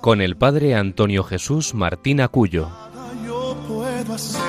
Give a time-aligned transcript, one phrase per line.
[0.00, 2.70] con el padre Antonio Jesús Martín Acuyo.
[3.26, 4.40] Yo puedo hacer,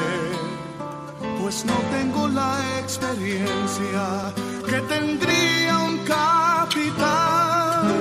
[1.41, 4.33] pues no tengo la experiencia
[4.65, 7.91] que tendría un capitán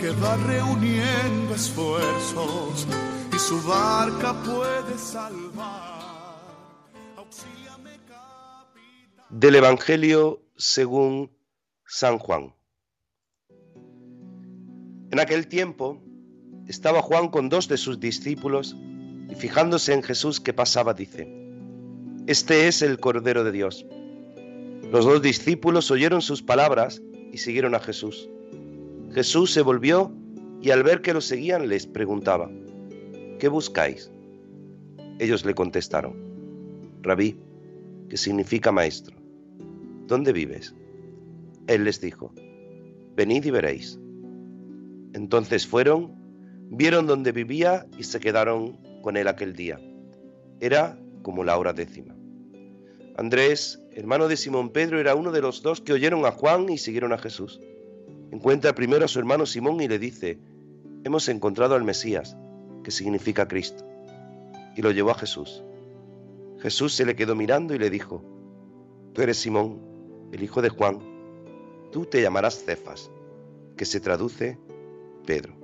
[0.00, 2.86] que va reuniendo esfuerzos
[3.34, 5.94] y su barca puede salvar.
[7.16, 9.26] Auxíliame, capitán.
[9.30, 11.32] Del Evangelio según
[11.84, 12.54] San Juan.
[15.10, 16.00] En aquel tiempo
[16.68, 18.76] estaba Juan con dos de sus discípulos
[19.30, 21.28] y fijándose en Jesús que pasaba dice,
[22.26, 23.86] Este es el Cordero de Dios.
[24.90, 28.28] Los dos discípulos oyeron sus palabras y siguieron a Jesús.
[29.12, 30.12] Jesús se volvió
[30.60, 32.50] y al ver que lo seguían les preguntaba,
[33.38, 34.10] ¿qué buscáis?
[35.18, 36.14] Ellos le contestaron,
[37.02, 37.36] Rabí,
[38.08, 39.16] que significa maestro,
[40.06, 40.74] ¿dónde vives?
[41.66, 42.32] Él les dijo,
[43.16, 43.98] venid y veréis.
[45.12, 46.23] Entonces fueron,
[46.76, 49.80] vieron dónde vivía y se quedaron con él aquel día.
[50.60, 52.14] Era como la hora décima.
[53.16, 56.78] Andrés, hermano de Simón Pedro, era uno de los dos que oyeron a Juan y
[56.78, 57.60] siguieron a Jesús.
[58.32, 60.38] Encuentra primero a su hermano Simón y le dice,
[61.04, 62.36] hemos encontrado al Mesías,
[62.82, 63.84] que significa Cristo.
[64.76, 65.62] Y lo llevó a Jesús.
[66.58, 68.24] Jesús se le quedó mirando y le dijo,
[69.12, 69.80] tú eres Simón,
[70.32, 70.98] el hijo de Juan,
[71.92, 73.10] tú te llamarás Cefas,
[73.76, 74.58] que se traduce
[75.24, 75.63] Pedro.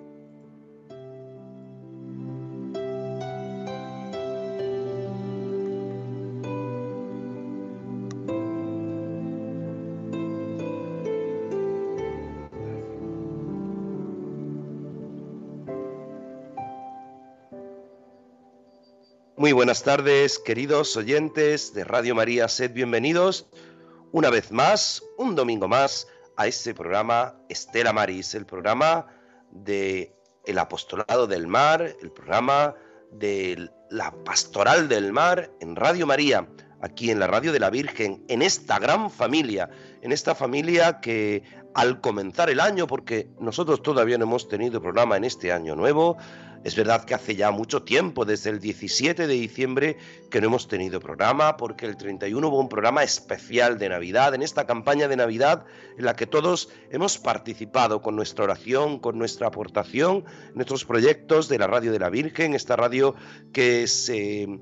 [19.50, 23.48] Muy buenas tardes, queridos oyentes de Radio María, sed bienvenidos
[24.12, 26.06] una vez más, un domingo más,
[26.36, 29.08] a este programa Estela Maris, el programa
[29.50, 32.76] de el apostolado del mar, el programa
[33.10, 36.46] de la pastoral del mar en Radio María,
[36.80, 39.68] aquí en la Radio de la Virgen, en esta gran familia,
[40.02, 41.42] en esta familia que
[41.74, 46.16] al comenzar el año, porque nosotros todavía no hemos tenido programa en este año nuevo,
[46.62, 49.96] es verdad que hace ya mucho tiempo, desde el 17 de diciembre,
[50.30, 54.42] que no hemos tenido programa, porque el 31 hubo un programa especial de Navidad, en
[54.42, 55.64] esta campaña de Navidad
[55.96, 60.24] en la que todos hemos participado con nuestra oración, con nuestra aportación,
[60.54, 63.14] nuestros proyectos de la Radio de la Virgen, esta radio
[63.54, 64.60] que se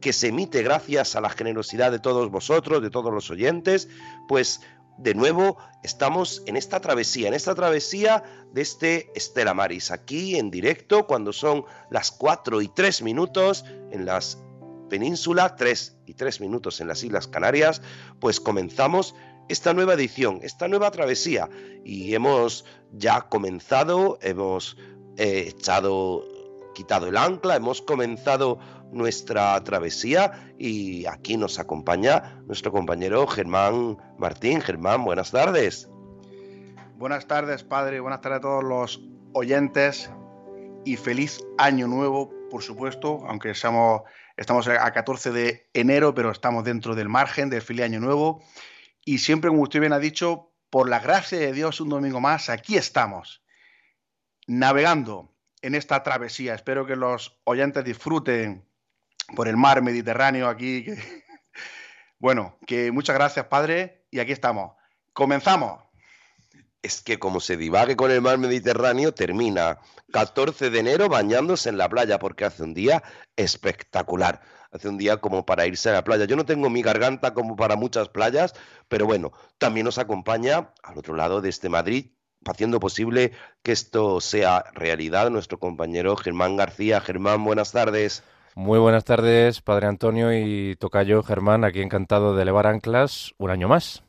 [0.00, 3.88] que se emite gracias a la generosidad de todos vosotros, de todos los oyentes,
[4.28, 4.60] pues
[4.98, 8.22] de nuevo estamos en esta travesía, en esta travesía
[8.52, 14.04] de este Estela Maris, aquí en directo cuando son las 4 y 3 minutos en
[14.04, 14.38] las
[14.90, 17.80] penínsulas, 3 y 3 minutos en las Islas Canarias,
[18.18, 19.14] pues comenzamos
[19.48, 21.48] esta nueva edición, esta nueva travesía.
[21.84, 24.76] Y hemos ya comenzado, hemos
[25.16, 26.24] eh, echado,
[26.74, 28.58] quitado el ancla, hemos comenzado
[28.92, 34.60] nuestra travesía y aquí nos acompaña nuestro compañero Germán Martín.
[34.60, 35.88] Germán, buenas tardes.
[36.96, 38.00] Buenas tardes, padre.
[38.00, 39.00] Buenas tardes a todos los
[39.32, 40.10] oyentes
[40.84, 44.02] y feliz año nuevo, por supuesto, aunque estamos,
[44.36, 48.42] estamos a 14 de enero, pero estamos dentro del margen del feliz año nuevo.
[49.04, 52.48] Y siempre, como usted bien ha dicho, por la gracia de Dios, un domingo más,
[52.48, 53.42] aquí estamos,
[54.46, 56.54] navegando en esta travesía.
[56.54, 58.69] Espero que los oyentes disfruten
[59.34, 60.86] por el mar Mediterráneo aquí.
[62.20, 64.72] Bueno, que muchas gracias, padre, y aquí estamos.
[65.14, 65.82] Comenzamos.
[66.82, 69.78] Es que como se divague con el mar Mediterráneo, termina
[70.12, 73.02] 14 de enero bañándose en la playa, porque hace un día
[73.36, 74.42] espectacular.
[74.70, 76.26] Hace un día como para irse a la playa.
[76.26, 78.52] Yo no tengo mi garganta como para muchas playas,
[78.88, 82.12] pero bueno, también nos acompaña al otro lado de este Madrid,
[82.44, 83.32] haciendo posible
[83.62, 87.00] que esto sea realidad, nuestro compañero Germán García.
[87.00, 88.22] Germán, buenas tardes.
[88.56, 93.68] Muy buenas tardes, Padre Antonio y Tocayo Germán, aquí encantado de elevar anclas un año
[93.68, 94.02] más.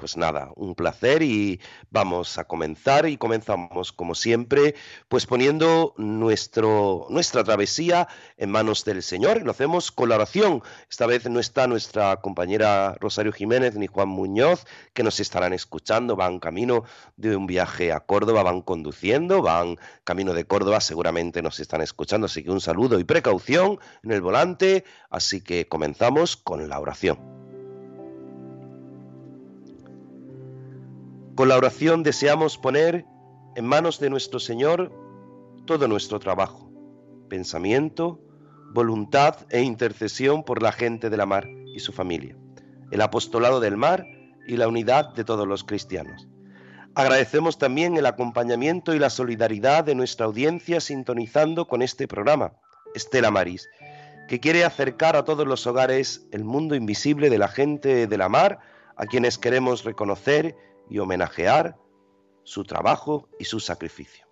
[0.00, 1.60] Pues nada, un placer y
[1.90, 4.74] vamos a comenzar y comenzamos como siempre,
[5.08, 8.08] pues poniendo nuestro, nuestra travesía
[8.38, 10.62] en manos del Señor y lo hacemos con la oración.
[10.88, 14.64] Esta vez no está nuestra compañera Rosario Jiménez ni Juan Muñoz,
[14.94, 16.84] que nos estarán escuchando, van camino
[17.18, 22.24] de un viaje a Córdoba, van conduciendo, van camino de Córdoba, seguramente nos están escuchando,
[22.24, 27.39] así que un saludo y precaución en el volante, así que comenzamos con la oración.
[31.40, 33.06] Con la oración deseamos poner
[33.56, 34.92] en manos de nuestro Señor
[35.64, 36.70] todo nuestro trabajo,
[37.30, 38.20] pensamiento,
[38.74, 42.36] voluntad e intercesión por la gente de la mar y su familia,
[42.90, 44.04] el apostolado del mar
[44.46, 46.28] y la unidad de todos los cristianos.
[46.94, 52.52] Agradecemos también el acompañamiento y la solidaridad de nuestra audiencia sintonizando con este programa,
[52.94, 53.66] Estela Maris,
[54.28, 58.28] que quiere acercar a todos los hogares el mundo invisible de la gente de la
[58.28, 58.58] mar,
[58.94, 60.54] a quienes queremos reconocer
[60.90, 61.76] y homenajear
[62.42, 64.26] su trabajo y su sacrificio.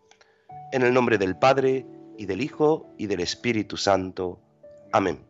[0.72, 1.86] En el nombre del Padre,
[2.18, 4.40] y del Hijo, y del Espíritu Santo.
[4.92, 5.24] Amén.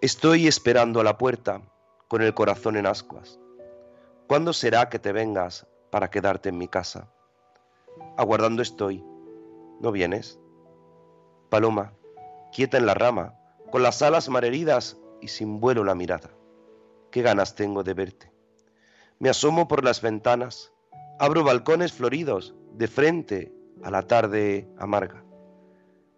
[0.00, 1.60] Estoy esperando a la puerta
[2.08, 3.38] con el corazón en ascuas.
[4.26, 7.12] ¿Cuándo será que te vengas para quedarte en mi casa?
[8.16, 9.04] Aguardando estoy.
[9.80, 10.40] ¿No vienes?
[11.50, 11.92] Paloma,
[12.52, 13.34] quieta en la rama,
[13.70, 16.35] con las alas marheridas y sin vuelo la mirada
[17.16, 18.30] qué ganas tengo de verte.
[19.20, 20.74] Me asomo por las ventanas,
[21.18, 25.24] abro balcones floridos de frente a la tarde amarga.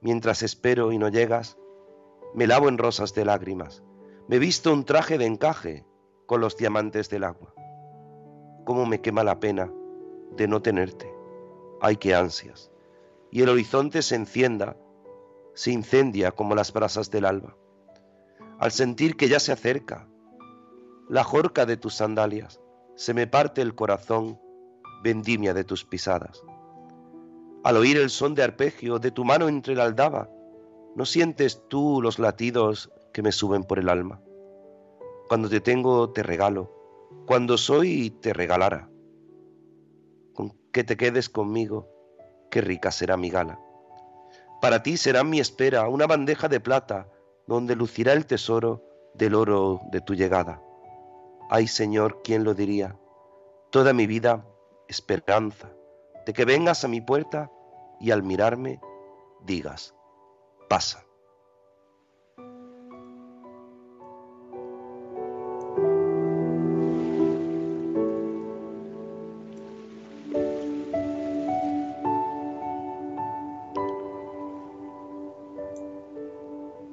[0.00, 1.56] Mientras espero y no llegas,
[2.34, 3.84] me lavo en rosas de lágrimas,
[4.26, 5.86] me visto un traje de encaje
[6.26, 7.54] con los diamantes del agua.
[8.64, 9.72] Cómo me quema la pena
[10.36, 11.08] de no tenerte.
[11.80, 12.72] Ay, qué ansias.
[13.30, 14.76] Y el horizonte se encienda,
[15.54, 17.56] se incendia como las brasas del alba.
[18.58, 20.08] Al sentir que ya se acerca,
[21.08, 22.60] la jorca de tus sandalias,
[22.94, 24.38] se me parte el corazón,
[25.02, 26.42] vendimia de tus pisadas.
[27.64, 30.28] Al oír el son de arpegio de tu mano entre la aldaba,
[30.96, 34.20] ¿no sientes tú los latidos que me suben por el alma?
[35.28, 36.72] Cuando te tengo, te regalo,
[37.26, 38.90] cuando soy, te regalara.
[40.34, 41.88] Con que te quedes conmigo,
[42.50, 43.58] qué rica será mi gala.
[44.60, 47.08] Para ti será mi espera una bandeja de plata,
[47.46, 48.84] donde lucirá el tesoro
[49.14, 50.60] del oro de tu llegada.
[51.50, 52.94] Ay Señor, ¿quién lo diría?
[53.70, 54.44] Toda mi vida
[54.86, 55.72] esperanza
[56.26, 57.50] de que vengas a mi puerta
[58.00, 58.80] y al mirarme
[59.44, 59.94] digas,
[60.68, 61.04] pasa.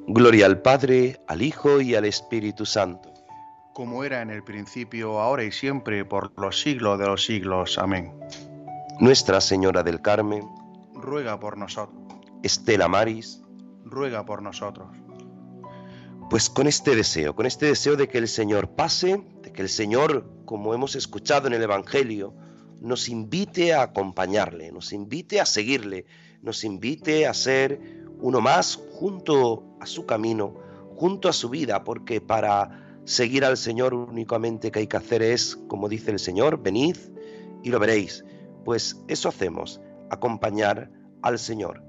[0.07, 3.14] Gloria al Padre, al Hijo y al Espíritu Santo
[3.75, 7.77] como era en el principio, ahora y siempre, por los siglos de los siglos.
[7.77, 8.13] Amén.
[9.01, 10.47] Nuestra Señora del Carmen,
[10.93, 12.01] ruega por nosotros.
[12.41, 13.43] Estela Maris,
[13.83, 14.87] ruega por nosotros.
[16.29, 19.69] Pues con este deseo, con este deseo de que el Señor pase, de que el
[19.69, 22.33] Señor, como hemos escuchado en el Evangelio,
[22.79, 26.05] nos invite a acompañarle, nos invite a seguirle,
[26.41, 27.81] nos invite a ser
[28.21, 30.55] uno más junto a su camino,
[30.95, 35.57] junto a su vida, porque para Seguir al Señor únicamente que hay que hacer es,
[35.67, 36.97] como dice el Señor, venid
[37.63, 38.25] y lo veréis.
[38.63, 39.79] Pues eso hacemos,
[40.09, 40.91] acompañar
[41.21, 41.83] al Señor.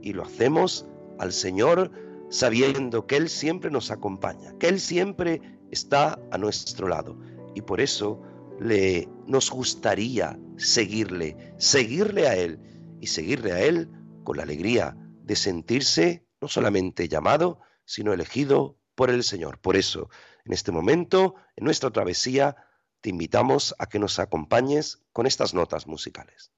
[0.00, 0.86] Y lo hacemos
[1.18, 1.90] al Señor
[2.30, 7.18] sabiendo que Él siempre nos acompaña, que Él siempre está a nuestro lado.
[7.54, 8.22] Y por eso
[8.60, 12.60] le, nos gustaría seguirle, seguirle a Él
[13.00, 13.90] y seguirle a Él
[14.22, 19.58] con la alegría de sentirse no solamente llamado, sino elegido por el Señor.
[19.58, 20.08] Por eso,
[20.50, 22.56] en este momento, en nuestra travesía,
[23.02, 26.50] te invitamos a que nos acompañes con estas notas musicales.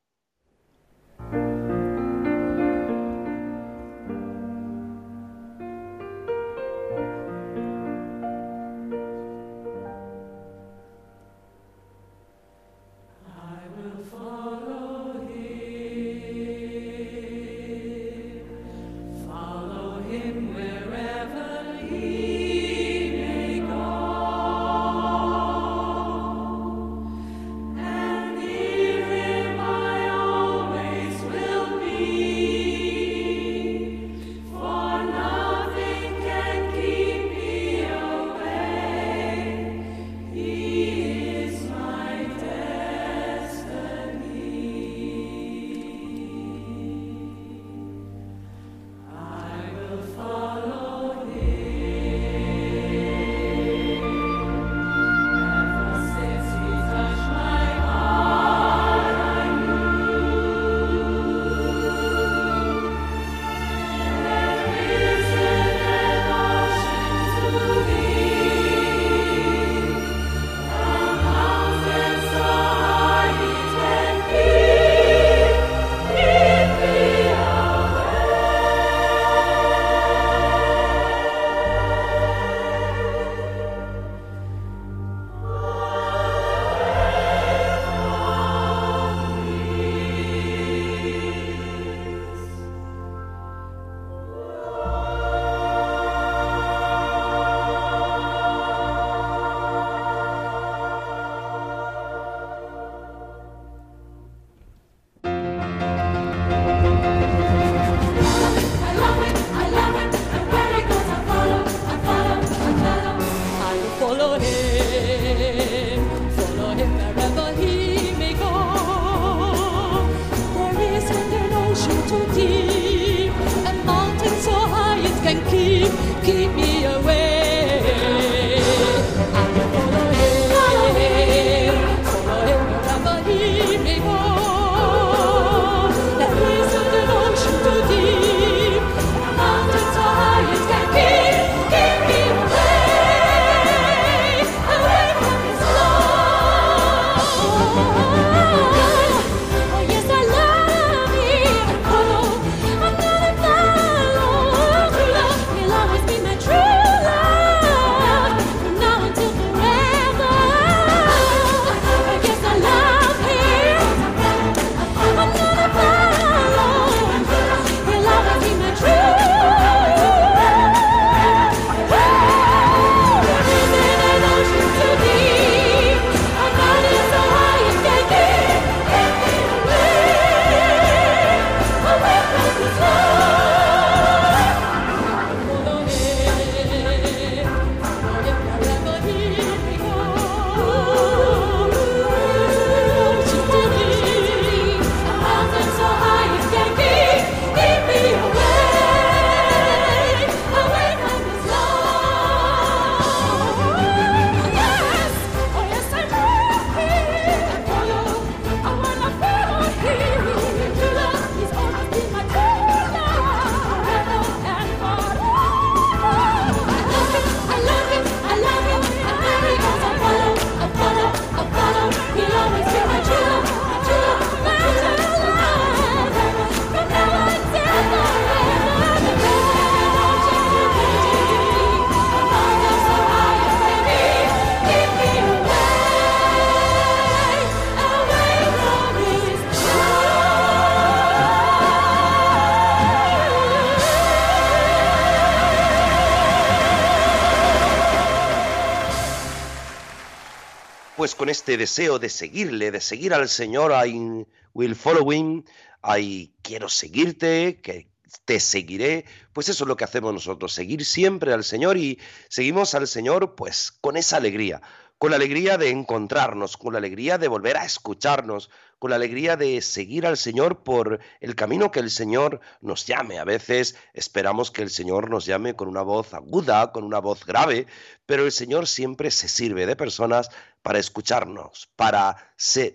[251.33, 254.25] Este deseo de seguirle, de seguir al Señor, I
[254.55, 255.45] will following,
[255.83, 257.89] I quiero seguirte, que
[258.25, 261.99] te seguiré, pues eso es lo que hacemos nosotros, seguir siempre al Señor y
[262.29, 264.61] seguimos al Señor pues con esa alegría,
[264.99, 269.37] con la alegría de encontrarnos, con la alegría de volver a escucharnos, con la alegría
[269.37, 273.19] de seguir al Señor por el camino que el Señor nos llame.
[273.19, 277.25] A veces esperamos que el Señor nos llame con una voz aguda, con una voz
[277.25, 277.67] grave,
[278.07, 280.31] pero el Señor siempre se sirve de personas
[280.63, 282.17] para escucharnos, para,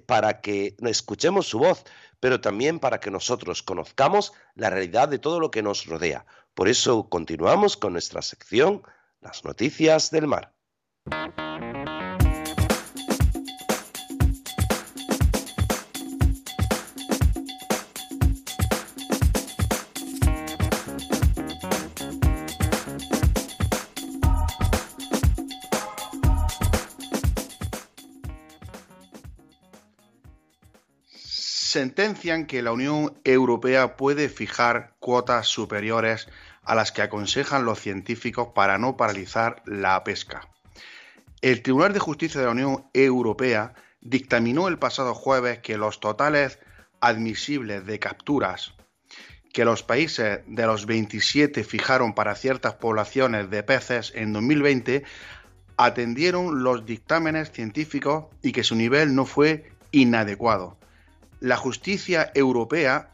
[0.06, 1.84] para que escuchemos su voz,
[2.20, 6.25] pero también para que nosotros conozcamos la realidad de todo lo que nos rodea.
[6.53, 8.82] Por eso continuamos con nuestra sección,
[9.22, 10.53] las noticias del mar.
[31.77, 36.27] Sentencian que la Unión Europea puede fijar cuotas superiores
[36.63, 40.50] a las que aconsejan los científicos para no paralizar la pesca.
[41.39, 46.57] El Tribunal de Justicia de la Unión Europea dictaminó el pasado jueves que los totales
[47.00, 48.74] admisibles de capturas
[49.53, 55.03] que los países de los 27 fijaron para ciertas poblaciones de peces en 2020
[55.77, 60.76] atendieron los dictámenes científicos y que su nivel no fue inadecuado
[61.39, 63.10] la justicia europea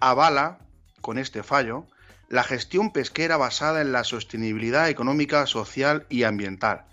[0.00, 0.58] avala,
[1.00, 1.86] con este fallo,
[2.28, 6.84] la gestión pesquera basada en la sostenibilidad económica, social y ambiental.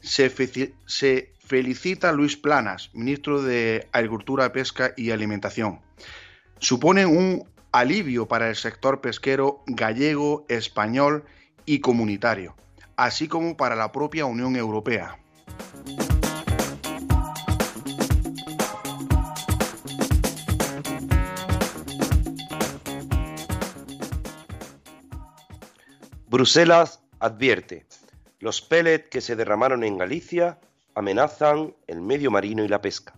[0.00, 5.80] Se, felicita Luis Planas, ministro de Agricultura, Pesca y Alimentación.
[6.58, 11.24] Supone un alivio para el sector pesquero gallego, español
[11.66, 12.54] y comunitario,
[12.96, 15.18] así como para la propia Unión Europea.
[26.38, 27.84] Bruselas advierte,
[28.38, 30.60] los pellets que se derramaron en Galicia
[30.94, 33.12] amenazan el medio marino y la pesca.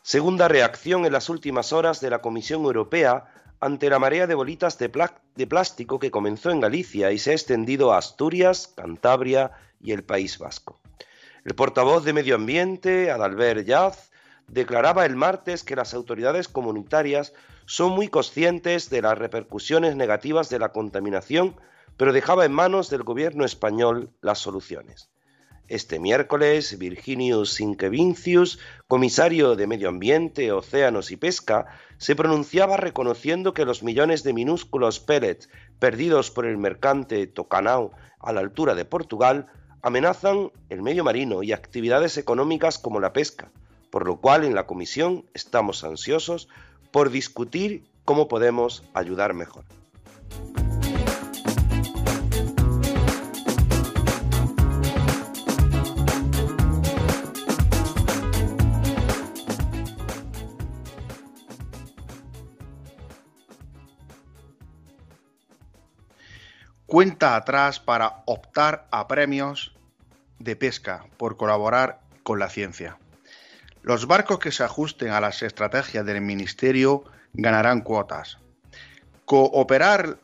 [0.00, 3.26] Segunda reacción en las últimas horas de la Comisión Europea
[3.60, 7.92] ante la marea de bolitas de, plástico que comenzó en Galicia y se ha extendido
[7.92, 10.80] a Asturias, Cantabria y el País Vasco.
[11.44, 14.07] El portavoz de Medio Ambiente, Adalbert Yaz,
[14.48, 17.32] declaraba el martes que las autoridades comunitarias
[17.66, 21.56] son muy conscientes de las repercusiones negativas de la contaminación,
[21.96, 25.10] pero dejaba en manos del gobierno español las soluciones.
[25.68, 31.66] Este miércoles, Virginius Sinkevincius, comisario de Medio Ambiente, Océanos y Pesca,
[31.98, 38.32] se pronunciaba reconociendo que los millones de minúsculos pellets perdidos por el mercante Tocanao a
[38.32, 39.48] la altura de Portugal
[39.82, 43.50] amenazan el medio marino y actividades económicas como la pesca,
[43.90, 46.48] por lo cual en la comisión estamos ansiosos
[46.90, 49.64] por discutir cómo podemos ayudar mejor.
[66.88, 69.72] cuenta atrás para optar a premios
[70.38, 72.96] de pesca por colaborar con la ciencia.
[73.88, 78.36] Los barcos que se ajusten a las estrategias del Ministerio ganarán cuotas.
[79.24, 80.18] Cooperar,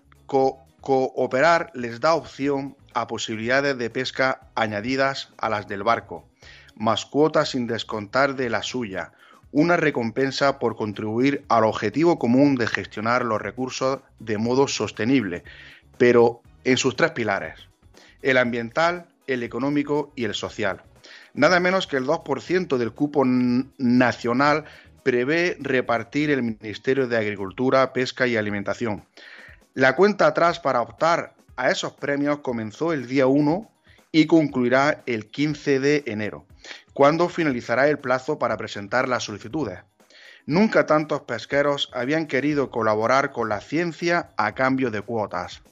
[1.72, 6.28] les da opción a posibilidades de pesca añadidas a las del barco,
[6.76, 9.12] más cuotas sin descontar de la suya,
[9.50, 15.42] una recompensa por contribuir al objetivo común de gestionar los recursos de modo sostenible,
[15.96, 17.66] pero en sus tres pilares,
[18.20, 20.82] el ambiental, el económico y el social.
[21.34, 24.64] Nada menos que el 2% del cupo nacional
[25.02, 29.04] prevé repartir el Ministerio de Agricultura, Pesca y Alimentación.
[29.74, 33.68] La cuenta atrás para optar a esos premios comenzó el día 1
[34.12, 36.46] y concluirá el 15 de enero,
[36.92, 39.80] cuando finalizará el plazo para presentar las solicitudes.
[40.46, 45.62] Nunca tantos pesqueros habían querido colaborar con la ciencia a cambio de cuotas.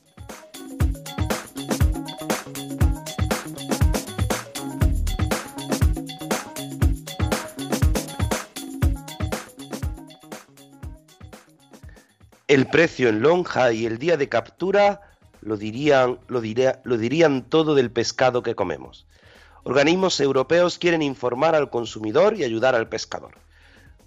[12.52, 15.00] El precio en lonja y el día de captura
[15.40, 19.06] lo dirían, todo del pescado que comemos.
[19.62, 23.36] Organismos europeos quieren informar al consumidor y ayudar al pescador.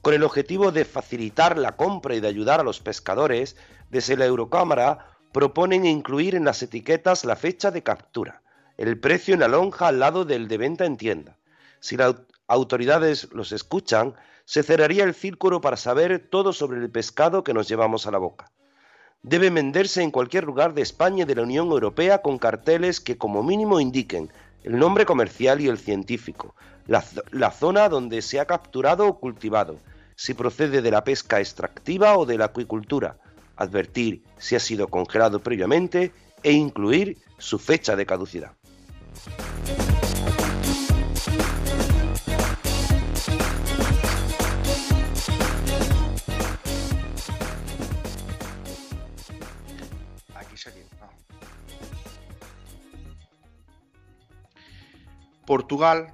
[0.04, 3.58] Con el objetivo de facilitar la compra y de ayudar a los pescadores,
[3.90, 8.44] desde la Eurocámara proponen incluir en las etiquetas la fecha de captura,
[8.78, 11.36] el precio en la lonja al lado del de venta en tienda.
[11.80, 12.14] Si las
[12.48, 17.68] autoridades los escuchan, se cerraría el círculo para saber todo sobre el pescado que nos
[17.68, 18.52] llevamos a la boca.
[19.24, 23.18] Debe venderse en cualquier lugar de España y de la Unión Europea con carteles que
[23.18, 24.32] como mínimo indiquen
[24.64, 26.56] el nombre comercial y el científico,
[26.86, 29.78] la, la zona donde se ha capturado o cultivado,
[30.16, 33.18] si procede de la pesca extractiva o de la acuicultura,
[33.56, 36.12] advertir si ha sido congelado previamente
[36.44, 38.52] e incluir su fecha de caducidad.
[55.46, 56.14] Portugal.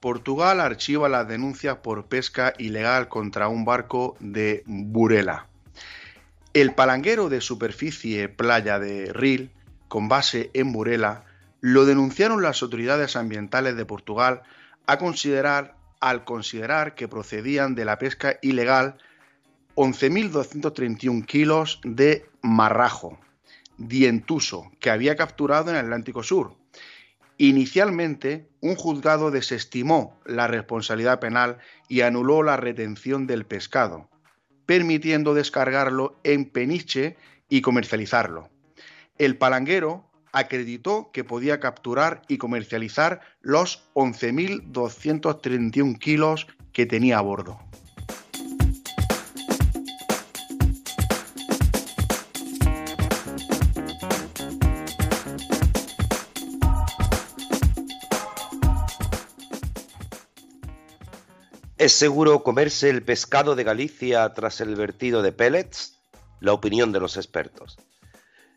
[0.00, 5.46] Portugal archiva las denuncias por pesca ilegal contra un barco de Burela.
[6.54, 9.50] El palanguero de superficie playa de Ril,
[9.88, 11.24] con base en Burela,
[11.60, 14.42] lo denunciaron las autoridades ambientales de Portugal
[14.86, 14.98] al
[16.24, 18.96] considerar que procedían de la pesca ilegal
[19.74, 23.18] 11.231 kilos de marrajo
[23.78, 26.54] dientuso que había capturado en el Atlántico Sur
[27.38, 34.08] Inicialmente, un juzgado desestimó la responsabilidad penal y anuló la retención del pescado,
[34.64, 37.18] permitiendo descargarlo en peniche
[37.48, 38.48] y comercializarlo.
[39.18, 47.60] El palanguero acreditó que podía capturar y comercializar los 11.231 kilos que tenía a bordo.
[61.86, 66.00] ¿Es seguro comerse el pescado de Galicia tras el vertido de pellets?
[66.40, 67.78] La opinión de los expertos.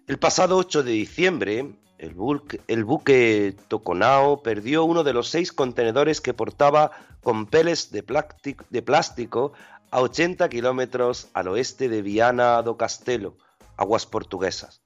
[0.08, 6.34] El pasado 8 de diciembre, el, buque, Toconao perdió uno de los seis contenedores que
[6.34, 6.90] portaba
[7.22, 8.02] con pellets de,
[8.82, 9.54] plástico
[9.92, 13.38] a 80 kilómetros al oeste de Viana do Castelo,
[13.78, 14.82] aguas portuguesas.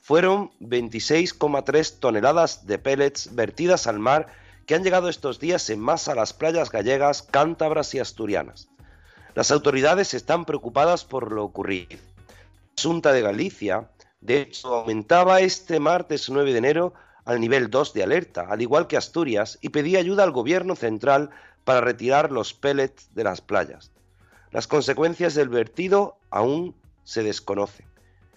[0.00, 4.26] Fueron 26,3 toneladas de pellets vertidas al mar
[4.66, 8.68] que han llegado estos días en masa a las playas gallegas, cántabras y asturianas.
[9.34, 11.98] Las autoridades están preocupadas por lo ocurrido.
[12.76, 17.94] La Junta de Galicia, de hecho, aumentaba este martes 9 de enero al nivel 2
[17.94, 21.30] de alerta, al igual que Asturias, y pedía ayuda al gobierno central
[21.64, 23.90] para retirar los pellets de las playas.
[24.50, 27.86] Las consecuencias del vertido aún se desconocen.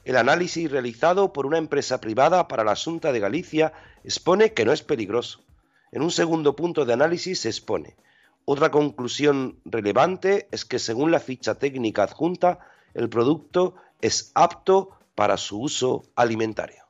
[0.03, 4.71] El análisis realizado por una empresa privada para la Junta de Galicia expone que no
[4.71, 5.46] es peligroso
[5.91, 7.95] En un segundo punto de análisis se expone.
[8.43, 12.59] Otra conclusión relevante es que según la ficha técnica adjunta,
[12.93, 16.83] el producto es apto para su uso alimentario.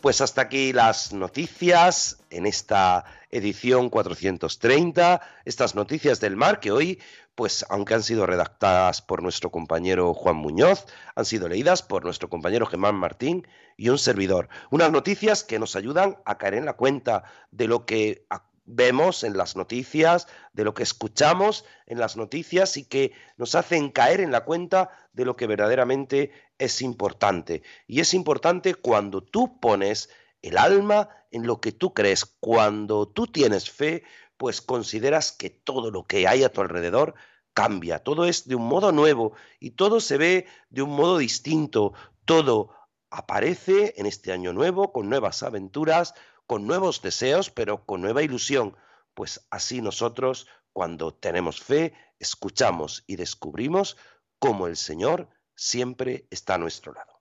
[0.00, 7.00] Pues hasta aquí las noticias en esta edición 430, estas noticias del mar que hoy,
[7.34, 12.28] pues aunque han sido redactadas por nuestro compañero Juan Muñoz, han sido leídas por nuestro
[12.28, 14.48] compañero Germán Martín y un servidor.
[14.70, 18.26] Unas noticias que nos ayudan a caer en la cuenta de lo que
[18.68, 23.90] vemos en las noticias, de lo que escuchamos en las noticias y que nos hacen
[23.90, 27.62] caer en la cuenta de lo que verdaderamente es importante.
[27.86, 30.10] Y es importante cuando tú pones
[30.42, 34.04] el alma en lo que tú crees, cuando tú tienes fe,
[34.36, 37.14] pues consideras que todo lo que hay a tu alrededor
[37.52, 41.92] cambia, todo es de un modo nuevo y todo se ve de un modo distinto,
[42.24, 42.70] todo
[43.10, 46.14] aparece en este año nuevo con nuevas aventuras,
[46.46, 48.76] con nuevos deseos, pero con nueva ilusión,
[49.14, 53.96] pues así nosotros, cuando tenemos fe, escuchamos y descubrimos
[54.38, 57.17] cómo el Señor siempre está a nuestro lado.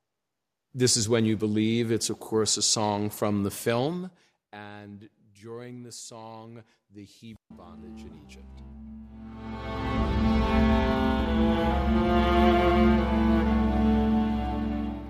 [0.74, 1.92] This is when you believe.
[1.92, 4.12] It's of course a song from the film,
[4.54, 8.46] and during the song, the Hebrew bondage in Egypt.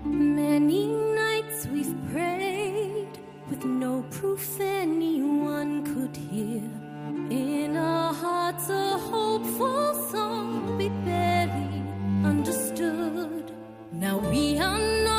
[0.04, 3.18] Many nights we've prayed
[3.50, 6.62] with no proof anyone could hear.
[7.30, 11.82] In our hearts, a hopeful song we barely
[12.24, 13.52] understood.
[13.92, 15.17] Now we are not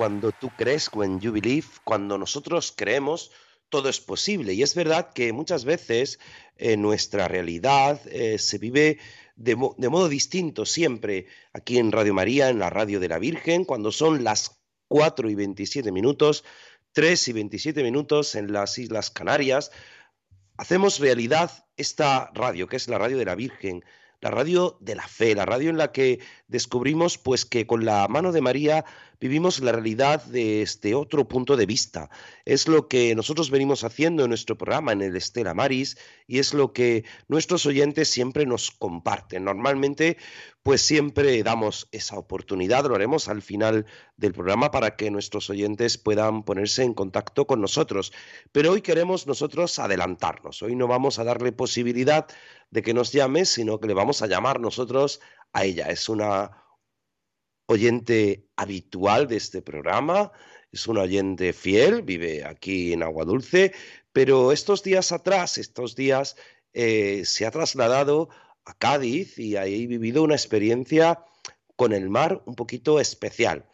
[0.00, 3.32] cuando tú crees, when you believe, cuando nosotros creemos,
[3.68, 4.54] todo es posible.
[4.54, 6.18] Y es verdad que muchas veces
[6.56, 8.98] en nuestra realidad eh, se vive
[9.36, 13.92] de modo distinto siempre aquí en Radio María, en la radio de la Virgen, cuando
[13.92, 16.44] son las 4 y 27 minutos,
[16.92, 19.70] 3 y 27 minutos en las Islas Canarias,
[20.56, 23.84] hacemos realidad esta radio, que es la radio de la Virgen,
[24.22, 28.06] la radio de la fe, la radio en la que descubrimos pues que con la
[28.08, 28.84] mano de María
[29.20, 32.10] vivimos la realidad desde otro punto de vista.
[32.44, 36.54] Es lo que nosotros venimos haciendo en nuestro programa en el Estela Maris y es
[36.54, 39.44] lo que nuestros oyentes siempre nos comparten.
[39.44, 40.16] Normalmente
[40.62, 45.96] pues siempre damos esa oportunidad, lo haremos al final del programa para que nuestros oyentes
[45.96, 48.12] puedan ponerse en contacto con nosotros.
[48.52, 50.62] Pero hoy queremos nosotros adelantarnos.
[50.62, 52.26] Hoy no vamos a darle posibilidad
[52.70, 55.20] de que nos llame, sino que le vamos a llamar nosotros
[55.52, 55.86] a ella.
[55.88, 56.50] Es una
[57.70, 60.32] oyente habitual de este programa,
[60.72, 63.72] es una oyente fiel, vive aquí en Agua Dulce,
[64.12, 66.36] pero estos días atrás, estos días,
[66.74, 68.28] eh, se ha trasladado
[68.64, 71.20] a Cádiz y ahí ha vivido una experiencia
[71.76, 73.64] con el mar un poquito especial.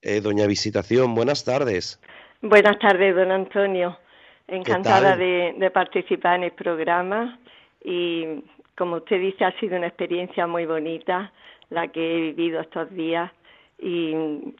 [0.00, 2.00] Eh, doña Visitación, buenas tardes.
[2.40, 3.98] Buenas tardes, don Antonio.
[4.46, 7.38] Encantada de participar en el programa
[7.84, 8.44] y,
[8.76, 11.32] como usted dice, ha sido una experiencia muy bonita
[11.68, 13.30] la que he vivido estos días
[13.82, 14.54] y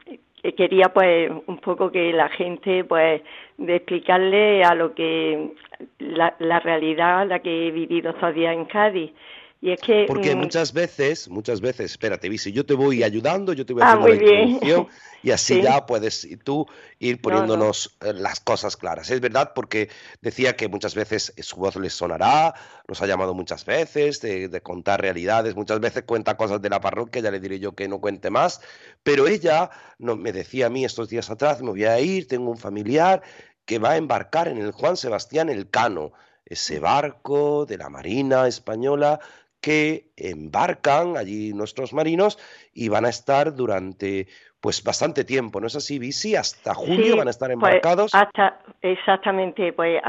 [0.56, 3.22] quería pues un poco que la gente pues
[3.58, 5.50] de explicarle a lo que
[5.98, 9.12] la, la realidad la que he vivido estos días en Cádiz
[9.60, 13.52] y es que Porque mm, muchas veces, muchas veces, espérate, Visi, yo te voy ayudando,
[13.52, 14.88] yo te voy Ah, haciendo muy la introducción
[15.22, 15.60] y así Sí.
[15.60, 16.66] ya puedes tú
[16.98, 17.22] ir no.
[17.22, 19.10] poniéndonos eh, las cosas claras.
[19.10, 19.90] Es verdad porque
[20.22, 22.54] decía que muchas veces su voz les sonará,
[22.88, 26.80] nos ha llamado muchas veces de, de contar realidades, muchas veces cuenta cosas de la
[26.80, 28.60] parroquia, ya le diré yo que no cuente más,
[29.02, 32.50] pero ella no, me decía a mí estos días atrás, me voy a ir, tengo
[32.50, 33.22] un familiar
[33.64, 36.12] que va a embarcar en el Juan Sebastián Elcano,
[36.44, 39.20] ese barco de la Marina española
[39.60, 42.38] que embarcan allí nuestros marinos
[42.72, 44.26] y van a estar durante
[44.60, 46.36] pues bastante tiempo, ¿no es así, Visi?
[46.36, 48.14] Hasta julio Sí, van a estar pues, embarcados.
[48.14, 50.00] hasta, exactamente, pues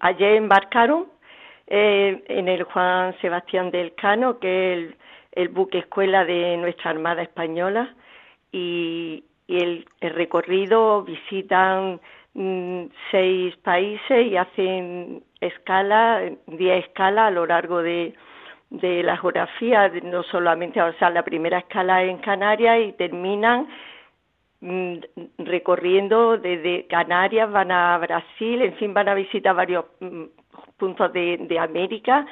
[0.00, 1.08] ayer embarcaron
[1.66, 4.96] eh, en el Juan Sebastián del Cano, que es el,
[5.32, 7.94] el buque escuela de nuestra Armada Española,
[8.52, 12.00] y, y el, el recorrido visitan
[13.10, 18.14] seis países y hacen escala, diez escalas a lo largo de,
[18.70, 23.68] de la geografía, no solamente, o sea, la primera escala es en Canarias y terminan
[24.60, 24.98] mm,
[25.38, 30.24] recorriendo desde Canarias, van a Brasil, en fin, van a visitar varios mm,
[30.78, 32.26] puntos de, de América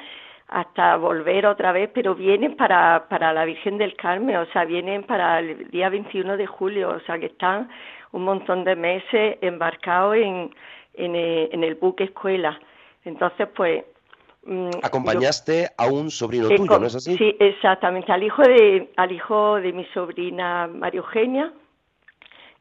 [0.47, 5.03] hasta volver otra vez, pero vienen para, para la Virgen del Carmen, o sea, vienen
[5.03, 7.69] para el día 21 de julio, o sea, que están
[8.11, 10.53] un montón de meses embarcados en,
[10.95, 12.59] en, eh, en el buque escuela.
[13.05, 13.83] Entonces, pues...
[14.45, 17.17] mm, yo- Acompañaste a un sobrino eh, tuyo, ¿no es así?
[17.17, 21.53] Sí, exactamente, al hijo de al hijo de mi sobrina María Eugenia,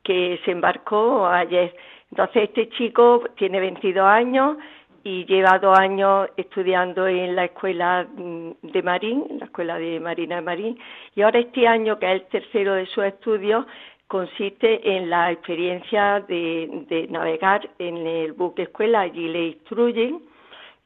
[0.03, 1.75] que se embarcó ayer.
[2.11, 4.57] Entonces este chico tiene 22 años
[5.05, 10.37] y lleva dos años estudiando en la escuela mm, de Marín, la escuela de Marina
[10.37, 10.79] de Marín,
[11.15, 13.67] y ahora este año, que es el tercero de sus estudios,
[14.09, 20.23] consiste en la experiencia de, de navegar en el buque escuela, allí le instruyen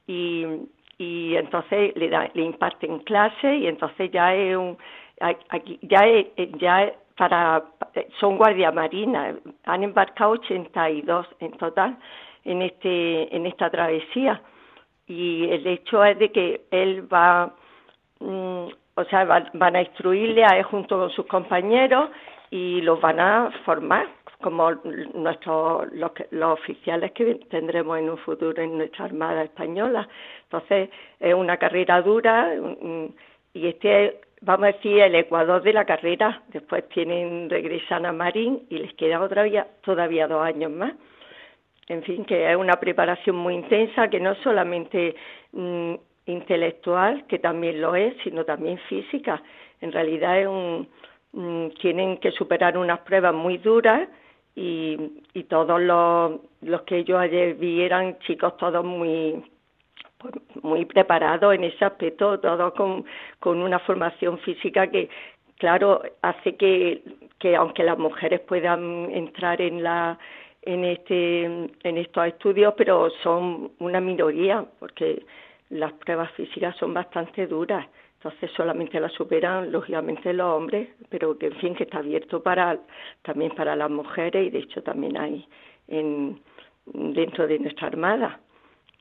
[0.06, 0.44] y,
[0.98, 4.76] y entonces le, da, le imparten clases y entonces ya es un
[5.50, 6.26] aquí ya es,
[6.58, 7.62] ya es para
[8.18, 9.36] son guardia marina.
[9.64, 11.96] Han embarcado 82 en total
[12.44, 14.42] en este en esta travesía.
[15.06, 17.54] Y el hecho es de que él va
[18.20, 22.10] mm, o sea va- van a instruirle a él junto con sus compañeros
[22.52, 24.06] y los van a formar
[24.42, 24.72] como
[25.14, 30.06] nuestros los, los oficiales que tendremos en un futuro en nuestra armada española.
[30.44, 33.06] Entonces es una carrera dura mm,
[33.54, 36.42] y este es, vamos a decir el ecuador de la carrera.
[36.48, 40.92] Después tienen regresan a Marín y les queda otra vía- todavía dos años más.
[41.88, 45.16] En fin, que es una preparación muy intensa, que no solamente
[45.52, 45.94] mm,
[46.26, 49.42] intelectual, que también lo es, sino también física.
[49.80, 50.86] En realidad es un,
[51.32, 54.08] mm, tienen que superar unas pruebas muy duras
[54.54, 54.96] y,
[55.48, 59.42] todos los, los que yo ayer vi eran chicos todos muy
[60.18, 63.04] pues, muy preparados en ese aspecto, todos con,
[63.40, 65.08] con una formación física que,
[65.58, 67.02] claro, hace que,
[67.38, 70.18] que aunque las mujeres puedan entrar en la
[70.62, 75.24] en este en estos estudios, pero son una minoría porque
[75.70, 77.86] las pruebas físicas son bastante duras.
[78.24, 82.78] Entonces solamente las superan lógicamente los hombres, pero que en fin que está abierto para
[83.22, 85.48] también para las mujeres y de hecho también hay
[85.88, 86.40] en,
[86.86, 88.40] dentro de nuestra armada.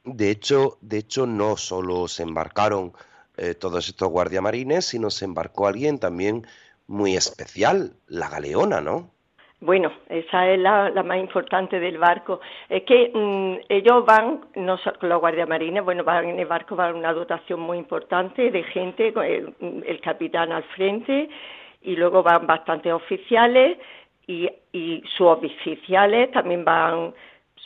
[0.03, 2.93] De hecho, de hecho no solo se embarcaron
[3.38, 6.47] eh, todos estos guardiamarines, sino se embarcó alguien también
[6.88, 9.11] muy especial, la galeona, ¿no?
[9.62, 12.41] Bueno, esa es la, la más importante del barco.
[12.67, 16.95] Es que mm, ellos van, no so- los guardiamarines, bueno, van en el barco, van
[16.95, 19.54] una dotación muy importante de gente, el,
[19.86, 21.30] el capitán al frente,
[21.84, 23.78] y luego van bastantes oficiales
[24.26, 27.13] y, y suboficiales, también van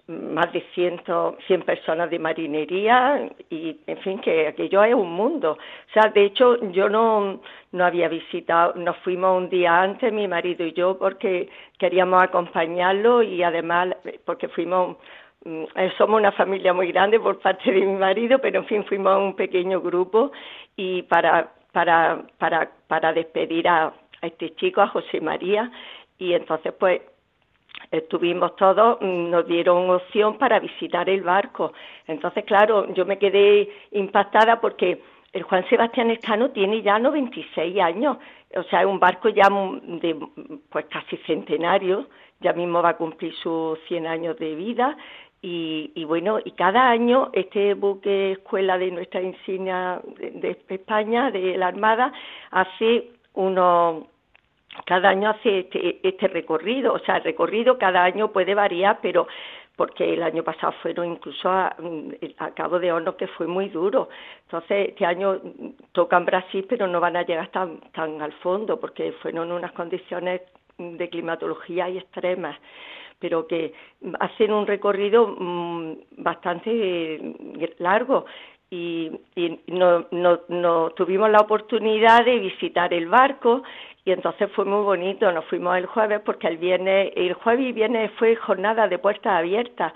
[0.07, 1.01] más de 100,
[1.47, 5.53] 100 personas de marinería y, en fin, que aquello es un mundo.
[5.53, 7.41] O sea, de hecho, yo no,
[7.71, 13.23] no había visitado, nos fuimos un día antes, mi marido y yo, porque queríamos acompañarlo
[13.23, 14.97] y además porque fuimos,
[15.43, 15.63] mm,
[15.97, 19.35] somos una familia muy grande por parte de mi marido, pero en fin, fuimos un
[19.35, 20.31] pequeño grupo
[20.75, 23.85] y para, para, para, para despedir a,
[24.21, 25.71] a este chico, a José María,
[26.19, 27.01] y entonces pues
[27.97, 31.73] estuvimos todos, mm, nos dieron opción para visitar el barco.
[32.07, 35.01] Entonces, claro, yo me quedé impactada porque
[35.33, 38.17] el Juan Sebastián Escano tiene ya 96 años,
[38.55, 40.17] o sea, es un barco ya de
[40.69, 42.07] pues casi centenario,
[42.39, 44.97] ya mismo va a cumplir sus 100 años de vida.
[45.41, 51.29] Y, y bueno, y cada año este buque escuela de nuestra insignia de, de España,
[51.31, 52.13] de la Armada,
[52.51, 54.05] hace unos
[54.85, 59.27] cada año hace este, este recorrido, o sea, el recorrido cada año puede variar, pero
[59.75, 61.75] porque el año pasado fueron incluso a,
[62.37, 64.09] a Cabo de Hornos que fue muy duro.
[64.43, 65.39] Entonces, este año
[65.91, 70.41] tocan Brasil, pero no van a llegar tan, tan al fondo porque fueron unas condiciones
[70.77, 72.57] de climatología y extremas
[73.19, 73.73] pero que
[74.19, 78.25] hacen un recorrido mmm, bastante eh, largo
[78.69, 83.63] y, y no, no, no, tuvimos la oportunidad de visitar el barco
[84.05, 87.71] y entonces fue muy bonito, nos fuimos el jueves porque el viernes, el jueves y
[87.71, 89.93] viernes fue jornada de puertas abiertas.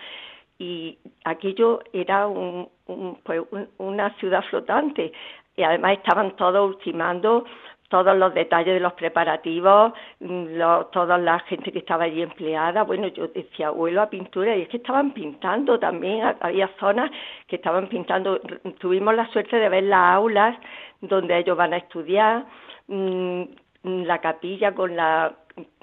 [0.57, 5.11] Y aquello era un, un, pues un, una ciudad flotante.
[5.55, 7.45] Y además estaban todos ultimando
[7.89, 13.07] todos los detalles de los preparativos, lo, toda la gente que estaba allí empleada, bueno,
[13.07, 17.11] yo decía, vuelo a pintura, y es que estaban pintando también, había zonas
[17.47, 18.39] que estaban pintando,
[18.79, 20.57] tuvimos la suerte de ver las aulas
[21.01, 22.45] donde ellos van a estudiar,
[22.87, 23.43] mmm,
[23.83, 25.33] la capilla con la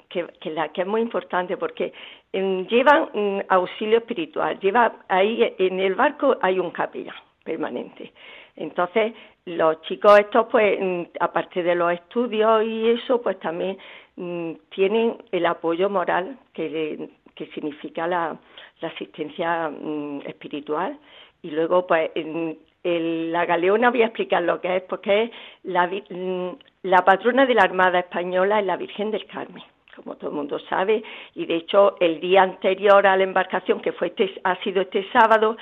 [0.09, 1.93] que, la, que es muy importante porque
[2.33, 8.13] eh, llevan um, auxilio espiritual, lleva ahí en el barco hay un capellán permanente.
[8.57, 9.13] Entonces,
[9.45, 10.77] los chicos estos, pues,
[11.19, 13.77] aparte de los estudios y eso, pues también
[14.17, 18.37] mmm, tienen el apoyo moral que, que significa la,
[18.81, 20.97] asistencia mmm, espiritual.
[21.43, 25.31] Y luego, pues, en, la galeona voy a explicar lo que es, porque es
[25.63, 30.59] la, patrona de la Armada Española es la Virgen del Carmen como todo el mundo
[30.69, 31.03] sabe,
[31.33, 35.03] y de hecho el día anterior a la embarcación, que fue este, ha sido este
[35.11, 35.57] sábado,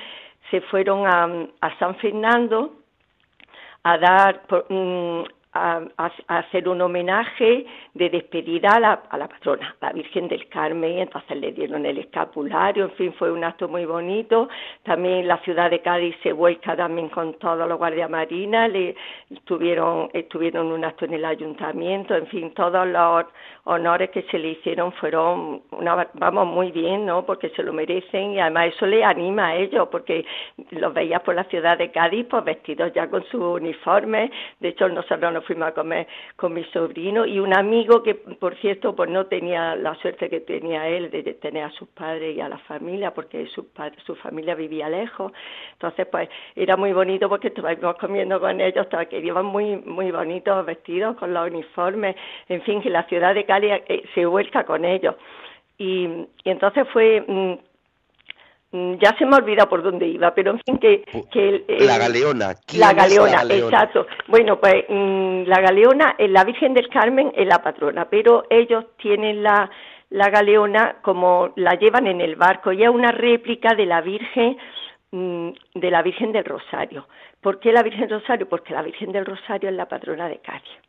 [0.51, 2.73] se fueron a San Fernando
[3.85, 5.23] a dar um,
[5.55, 10.97] a, hacer un homenaje de despedida a la, a la patrona, la Virgen del Carmen,
[10.97, 14.49] y entonces le dieron el escapulario, en fin, fue un acto muy bonito.
[14.83, 18.95] También la ciudad de Cádiz se vuelca también con todos los guardias marinas, le
[19.29, 23.25] estuvieron, estuvieron un acto en el ayuntamiento, en fin, todos los
[23.63, 27.25] honores que se le hicieron fueron, una, vamos, muy bien, ¿no?
[27.25, 30.25] Porque se lo merecen y además eso le anima a ellos, porque
[30.71, 34.31] los veías por la ciudad de Cádiz, pues vestidos ya con su uniforme.
[34.59, 38.55] De hecho, nosotros nos fuimos a comer con mi sobrino y un amigo que, por
[38.55, 42.41] cierto, pues no tenía la suerte que tenía él de tener a sus padres y
[42.41, 43.67] a la familia, porque su,
[44.05, 45.31] su familia vivía lejos.
[45.73, 50.65] Entonces, pues era muy bonito porque estuvimos comiendo con ellos, que iban muy, muy bonitos
[50.65, 52.15] vestidos con los uniformes.
[52.49, 55.15] En fin, que la ciudad de Cali eh, se vuelca con ellos.
[55.77, 57.53] Y, entonces fue mmm,
[58.99, 61.03] ya se me olvida por dónde iba, pero en fin que...
[61.31, 62.53] que el, el, la galeona.
[62.77, 64.07] La galeona, la galeona, exacto.
[64.27, 69.43] Bueno, pues mmm, la galeona, la Virgen del Carmen es la patrona, pero ellos tienen
[69.43, 69.69] la,
[70.09, 74.57] la galeona como la llevan en el barco y es una réplica de la Virgen
[75.11, 77.07] mmm, de la Virgen del Rosario.
[77.41, 78.49] ¿Por qué la Virgen del Rosario?
[78.49, 80.79] Porque la Virgen del Rosario es la patrona de Cádiz.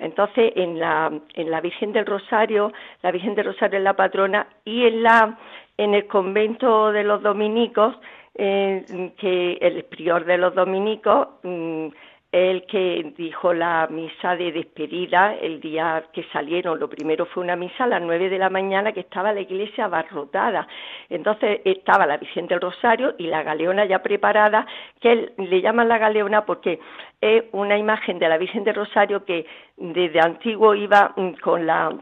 [0.00, 2.72] Entonces, en la, en la Virgen del Rosario,
[3.02, 5.38] la Virgen del Rosario es la patrona y en, la,
[5.76, 7.94] en el convento de los dominicos,
[8.34, 11.88] eh, que el prior de los dominicos, mm,
[12.32, 16.78] el que dijo la misa de despedida el día que salieron.
[16.78, 19.86] Lo primero fue una misa a las nueve de la mañana que estaba la iglesia
[19.86, 20.68] abarrotada.
[21.08, 24.64] Entonces estaba la Virgen del Rosario y la galeona ya preparada,
[25.00, 26.78] que le llaman la galeona porque
[27.20, 29.44] es una imagen de la Virgen del Rosario que
[29.76, 31.92] desde antiguo iba mm, con la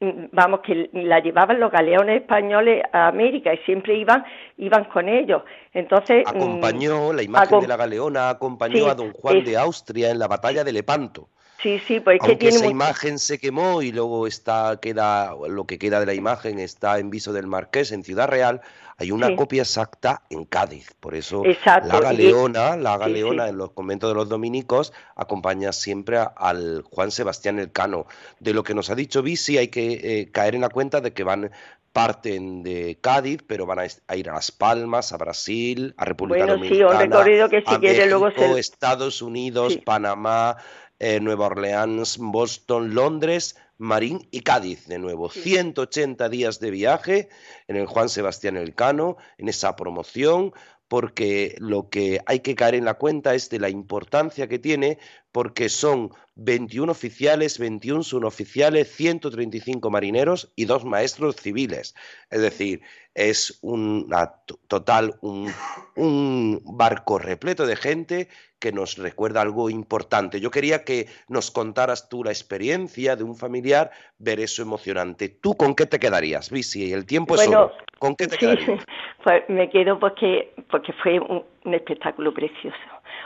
[0.00, 4.24] vamos que la llevaban los galeones españoles a América y siempre iban
[4.56, 5.42] iban con ellos.
[5.72, 9.44] Entonces mm, acompañó la imagen acom- de la galeona acompañó Sí, a don Juan es-
[9.44, 11.28] de Austria en la batalla de Lepanto.
[11.60, 14.78] Sí sí pues es que aunque tiene esa mucho- imagen se quemó y luego está
[14.80, 18.60] queda lo que queda de la imagen está en Viso del Marqués en Ciudad Real
[18.98, 19.36] hay una Sí.
[19.36, 23.50] copia exacta en Cádiz por eso Exacto, la y- galeona la galeona sí.
[23.50, 28.06] en los conventos de los dominicos acompaña siempre a- al Juan Sebastián Elcano
[28.40, 31.12] de lo que nos ha dicho Bisi hay que eh, caer en la cuenta de
[31.12, 31.50] que van
[31.92, 36.62] parten de Cádiz, pero van a, ir a Las Palmas, a Brasil, a República Bueno,
[36.62, 39.80] sí, Dominicana, un recorrido que si a quiere luego se- Estados Unidos, Sí.
[39.84, 40.56] Panamá,
[40.98, 45.30] eh, Nueva Orleans, Boston, Londres, Marín y Cádiz de nuevo.
[45.30, 47.28] 180 días de viaje
[47.68, 50.52] en el Juan Sebastián Elcano, en esa promoción,
[50.88, 54.98] porque lo que hay que caer en la cuenta es de la importancia que tiene,
[55.32, 61.94] porque son 21 oficiales, 21 suboficiales, 135 marineros y dos maestros civiles.
[62.30, 62.80] Es decir,
[63.14, 65.52] es una to- total, un,
[65.96, 68.28] un barco repleto de gente
[68.60, 70.40] que nos recuerda algo importante.
[70.40, 75.28] Yo quería que nos contaras tú la experiencia de un familiar, ver eso emocionante.
[75.28, 76.92] ¿Tú con qué te quedarías, Visi?
[76.92, 77.74] El tiempo es Bueno, oro.
[77.98, 78.84] ¿Con qué te sí, quedarías?
[79.24, 82.76] pues me quedo porque porque fue un, un espectáculo precioso.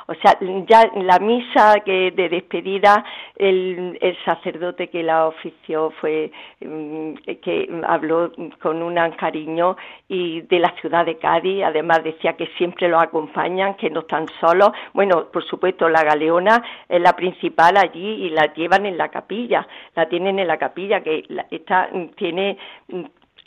[0.08, 0.36] O sea,
[0.66, 3.04] ya la misa que de despedida,
[3.36, 6.30] el, el sacerdote que la ofició fue
[6.60, 9.76] mm, que habló con un cariño
[10.08, 14.26] y de la ciudad de Cádiz, además decía que siempre los acompañan, que no están
[14.40, 14.70] solos.
[14.92, 19.66] Bueno, por supuesto, la galeona es la principal allí y la llevan en la capilla,
[19.94, 23.02] la tienen en la capilla que la- está tiene mm,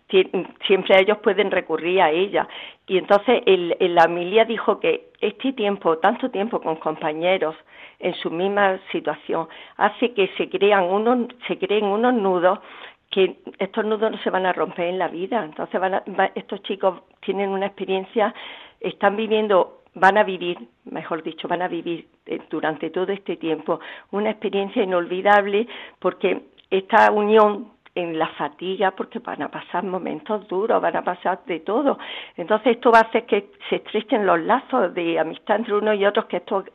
[0.09, 2.47] siempre ellos pueden recurrir a ella.
[2.87, 7.55] Y entonces el, el- la Emilia dijo que este tiempo, tanto tiempo con compañeros
[7.99, 9.47] en su misma situación,
[9.77, 12.59] hace que se crean unos, se creen unos nudos
[13.09, 15.43] que estos nudos no se van a romper en la vida.
[15.43, 16.03] Entonces van a-
[16.35, 18.33] estos chicos tienen una experiencia,
[18.79, 23.79] están viviendo, van a vivir, mejor dicho, van a vivir eh, durante todo este tiempo
[24.11, 25.67] una experiencia inolvidable
[25.99, 31.39] porque esta unión en la fatiga porque van a pasar momentos duros, van a pasar
[31.45, 31.97] de todo.
[32.35, 36.05] Entonces esto va a hacer que se estrechen los lazos de amistad entre unos y
[36.05, 36.65] otros, que estos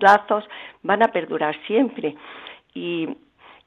[0.00, 0.44] lazos
[0.82, 2.16] van a perdurar siempre.
[2.74, 3.08] Y,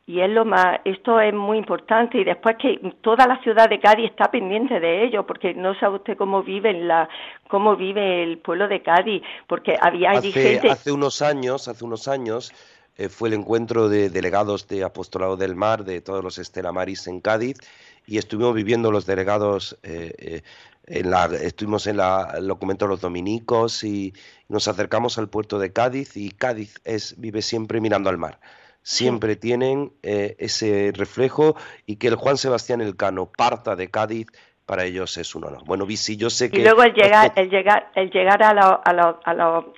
[0.05, 3.79] y es lo más, esto es muy importante y después que toda la ciudad de
[3.79, 7.07] Cádiz está pendiente de ello, porque no sabe usted cómo vive en la,
[7.47, 10.69] cómo vive el pueblo de Cádiz, porque había allí Hace, gente.
[10.71, 12.51] hace unos años, hace unos años,
[12.97, 17.07] eh, fue el encuentro de delegados de Apostolado del Mar, de todos los Estela Maris
[17.07, 17.57] en Cádiz,
[18.05, 20.41] y estuvimos viviendo los delegados, eh, eh,
[20.85, 24.13] en la, estuvimos en la, lo comentó los dominicos y
[24.49, 28.39] nos acercamos al puerto de Cádiz y Cádiz es, vive siempre mirando al mar.
[28.81, 34.27] Siempre tienen eh, ese reflejo y que el Juan Sebastián Elcano parta de Cádiz
[34.65, 35.63] para ellos es un honor.
[35.65, 36.59] Bueno, Visi, yo sé que...
[36.59, 39.15] Y luego el llegar, el llegar, el llegar a, los- a, los-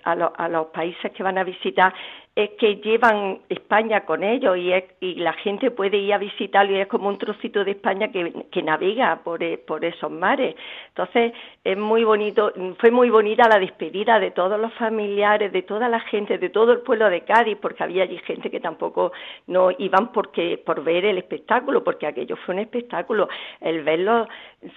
[0.03, 1.93] a, los- a los países que van a visitar
[2.35, 6.73] es que llevan España con ellos y, es- y la gente puede ir a visitarlo
[6.75, 10.53] y es como un trocito de España que, que navega por, e- por esos mares.
[10.89, 11.31] Entonces
[11.63, 16.01] es muy bonito, fue muy bonita la despedida de todos los familiares, de toda la
[16.01, 19.13] gente, de todo el pueblo de Cádiz, porque había allí gente que tampoco
[19.47, 23.29] no iban porque por ver el espectáculo, porque aquello fue un espectáculo,
[23.61, 24.27] el verlos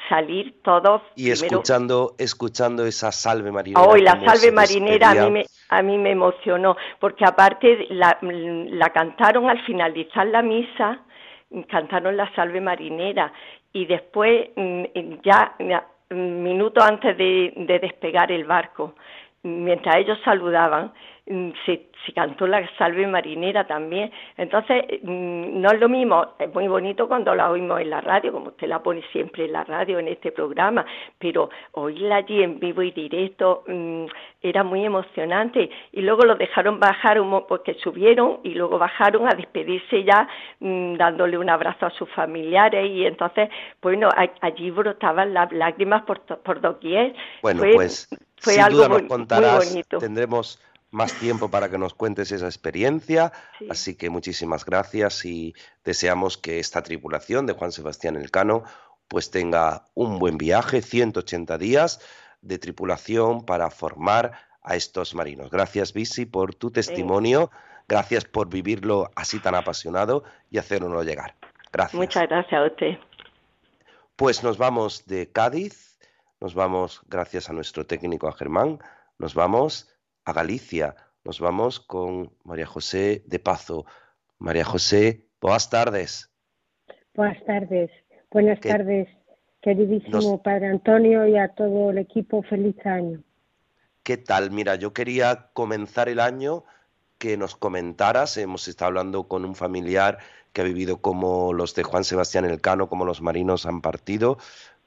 [0.09, 3.83] salir todos Y primero- escuchando, escuchando esa salve marinera.
[3.85, 7.48] Oh, y la salve marinera a mí, me, a mí me emocionó, porque aparte
[7.91, 11.01] la, cantaron al finalizar la misa,
[11.69, 13.33] cantaron la salve marinera
[13.73, 14.85] y después mm,
[15.23, 15.55] ya
[16.11, 18.95] mm, minutos antes de, de despegar el barco,
[19.43, 20.93] mientras ellos saludaban,
[21.67, 24.11] se, se cantó la salve marinera también.
[24.37, 28.33] Entonces, mm, no es lo mismo, es muy bonito cuando la oímos en la radio,
[28.33, 30.87] como usted la pone siempre en la radio, en este programa,
[31.19, 34.07] pero oírla allí en vivo y directo mm,
[34.43, 35.69] era muy emocionante.
[35.93, 40.27] Y luego los dejaron bajar, un porque subieron y luego bajaron a despedirse ya,
[40.61, 42.89] mm, dándole un abrazo a sus familiares.
[42.91, 43.51] Y entonces,
[43.83, 47.15] bueno, a- allí brotaban las lágrimas por, por doquier.
[47.43, 48.09] Bueno, Fue- pues
[48.41, 49.99] fue sin algo duda nos muy contarás, bonito.
[49.99, 50.59] tendremos
[50.91, 53.67] más tiempo para que nos cuentes esa experiencia, Sí.
[53.71, 58.65] así que muchísimas gracias y deseamos que esta tripulación de Juan Sebastián Elcano
[59.09, 62.01] pues tenga un buen viaje, 180 días
[62.43, 64.33] de tripulación para formar
[64.63, 65.51] a estos marinos.
[65.51, 67.51] Gracias, Bisi, por tu testimonio.
[67.89, 71.35] Gracias por vivirlo así tan apasionado y hacernoslo llegar.
[71.73, 71.95] Gracias.
[71.95, 72.99] Muchas gracias a usted.
[74.17, 75.99] Pues nos vamos de Cádiz,
[76.41, 78.79] nos vamos, gracias a nuestro técnico, a Germán,
[79.19, 79.89] nos vamos
[80.29, 83.87] a Galicia, nos vamos con María José de Pazo.
[84.39, 86.31] María José, buenas tardes.
[87.15, 87.91] Buenas tardes.
[88.31, 89.09] Buenas ¿Qué- tardes,
[89.63, 92.43] queridísimo Nos- Padre Antonio y a todo el equipo.
[92.43, 93.23] Feliz año.
[94.03, 94.51] ¿Qué tal?
[94.51, 96.65] Mira, yo quería comenzar el año
[97.17, 98.37] que nos comentaras.
[98.37, 100.19] Hemos estado hablando con un familiar
[100.53, 104.37] que ha vivido como los de Juan Sebastián Elcano, como los marinos han partido,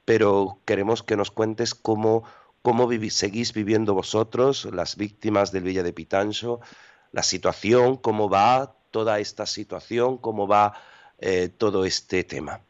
[0.04, 2.22] pero queremos que nos cuentes cómo,
[2.62, 6.60] cómo seguís viviendo vosotros, las víctimas del Villa de Pitancho,
[7.12, 10.74] la situación, cómo va toda esta situación, cómo va
[11.18, 12.60] eh, todo este tema.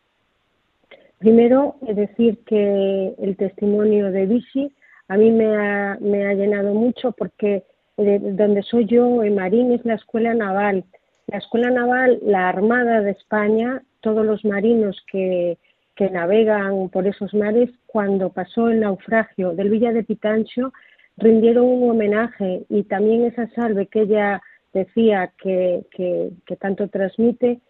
[1.19, 4.75] Primero, he decir que el testimonio de Vichy
[5.09, 7.65] a mí me ha, llenado mucho porque
[7.97, 10.85] de donde soy yo, en Marín, es la escuela naval.
[11.27, 15.59] La escuela naval, la Armada de España, todos los marinos que,
[15.95, 20.73] que navegan por esos mares, cuando pasó el naufragio del Villa de Pitancho,
[21.17, 27.61] rindieron un homenaje y también esa salve que ella decía que, que, tanto transmite,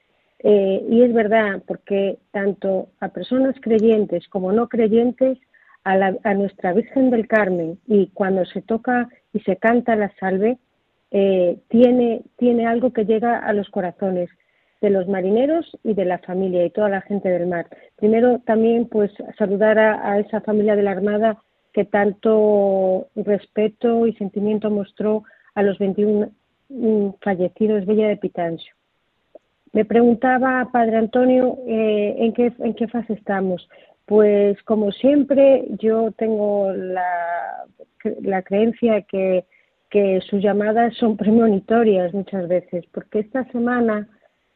[0.45, 5.39] eh, y es verdad, porque tanto a personas creyentes como no creyentes,
[5.85, 10.59] a nuestra Virgen del Carmen, y cuando se toca y se canta la salve,
[11.11, 14.31] eh, tiene, tiene algo que llega a los corazones
[14.83, 17.67] de los marineros y de la familia y toda la gente del mar.
[17.97, 21.39] Primero también pues saludar a, esa familia de la Armada
[21.73, 25.23] que tanto respeto y sentimiento mostró
[25.55, 26.31] a los 21
[26.69, 28.75] mm, fallecidos Villa de Pitancho.
[29.73, 33.67] Me preguntaba, Padre Antonio, eh, ¿en, qué, ¿en qué fase estamos?
[34.05, 37.65] Pues como siempre, yo tengo la,
[38.21, 39.47] la creencia que,
[39.91, 44.09] que sus llamadas son premonitorias muchas veces, porque esta semana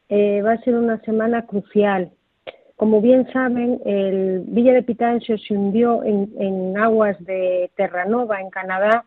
[0.09, 2.11] eh, va a ser una semana crucial.
[2.75, 9.05] Como bien saben, el Villa de Pitancho se hundió en, aguas de Terranova, en Canadá,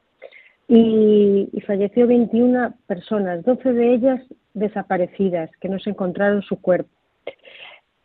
[0.67, 4.21] y, y falleció 21 personas, 12 de ellas
[4.55, 6.91] desaparecidas, que no se encontraron su cuerpo.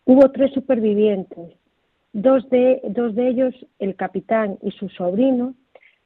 [0.06, 1.54] Hubo tres supervivientes,
[2.14, 5.56] dos de, dos de ellos, el capitán y su sobrino,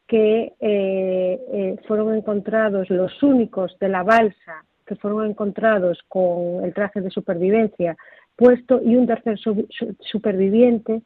[0.07, 6.73] que eh, eh, fueron encontrados los únicos de la balsa que fueron encontrados con el
[6.73, 7.95] traje de supervivencia
[8.35, 11.03] puesto y un tercer su- su- superviviente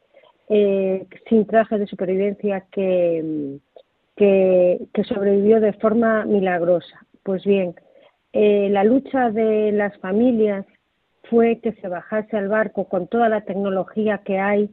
[0.47, 3.57] eh, sin traje de supervivencia que,
[4.15, 7.05] que, que sobrevivió de forma milagrosa.
[7.23, 7.75] Pues bien,
[8.31, 10.65] eh, la lucha de las familias
[11.29, 14.69] fue que se bajase al barco con toda la tecnología que hay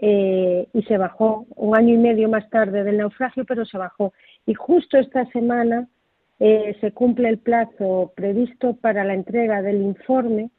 [0.00, 4.12] eh, y se bajó un año y medio más tarde del naufragio, pero se bajó.
[4.46, 5.88] Y justo esta semana
[6.40, 10.50] eh, se cumple el plazo previsto para la entrega del informe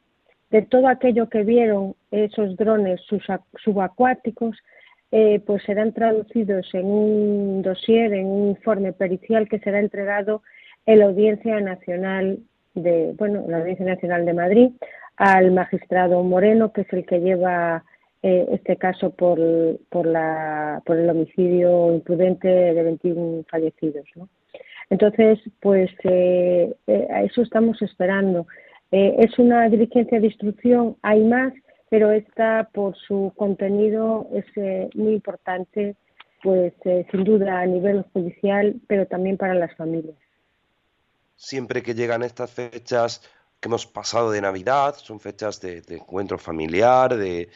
[0.50, 3.00] de todo aquello que vieron esos drones
[3.64, 4.56] subacuáticos,
[5.10, 10.42] eh, pues serán traducidos en un dossier, en un informe pericial que será entregado
[10.86, 12.38] en la Audiencia Nacional
[12.74, 14.70] de, bueno, la Audiencia Nacional de Madrid
[15.16, 17.84] al magistrado Moreno, que es el que lleva
[18.22, 19.38] eh, este caso por,
[19.88, 24.06] por, la, por el homicidio imprudente de 21 fallecidos.
[24.16, 24.28] ¿no?
[24.92, 28.46] Entonces, pues eh, eh, a eso estamos esperando.
[28.90, 31.54] Eh, es una diligencia de instrucción, hay más,
[31.88, 35.96] pero esta por su contenido es eh, muy importante,
[36.42, 36.74] pues
[37.10, 40.18] sin duda a nivel judicial, pero también para las familias.
[41.36, 43.22] Siempre que llegan estas fechas
[43.60, 47.48] que hemos pasado de Navidad, son fechas de, encuentro familiar, de,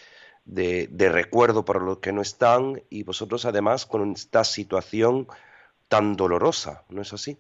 [0.47, 5.26] de recuerdo para los que no están, y vosotros además con esta situación
[5.89, 7.37] tan dolorosa, ¿no es así?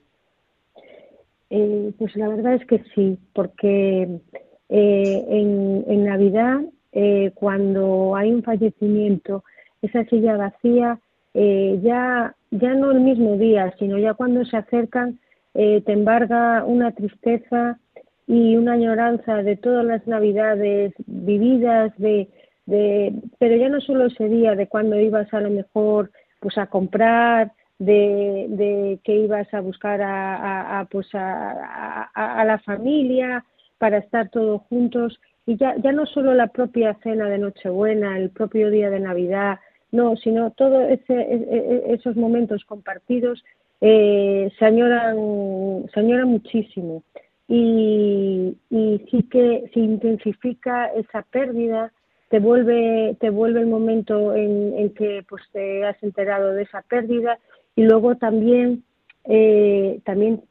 [1.50, 4.20] Eh, pues la verdad es que sí, porque
[4.68, 6.60] eh, en, en Navidad,
[6.92, 9.44] eh, cuando hay un fallecimiento,
[9.82, 10.98] esa silla vacía,
[11.34, 15.20] ya, ya no el mismo día, sino ya cuando se acercan,
[15.52, 17.78] te embarga una tristeza
[18.26, 22.30] y una añoranza de todas las Navidades vividas, de,
[22.64, 26.68] de, pero ya no solo ese día, de cuando ibas a lo mejor pues a
[26.68, 33.44] comprar, de, de que ibas a buscar a, a, a, pues a, a, la familia
[33.78, 35.20] para estar todos juntos.
[35.46, 39.58] Y ya, ya no solo la propia cena de Nochebuena, el propio día de Navidad,
[39.92, 43.44] no, sino todos ese, e- e- esos momentos compartidos
[43.80, 47.02] eh, se, añoran, se añoran muchísimo.
[47.48, 51.92] Y, y sí que se intensifica esa pérdida,
[52.28, 56.82] te vuelve, te vuelve el momento en, en que pues te has enterado de esa
[56.82, 57.38] pérdida
[57.76, 58.84] y luego también
[59.24, 60.42] eh, también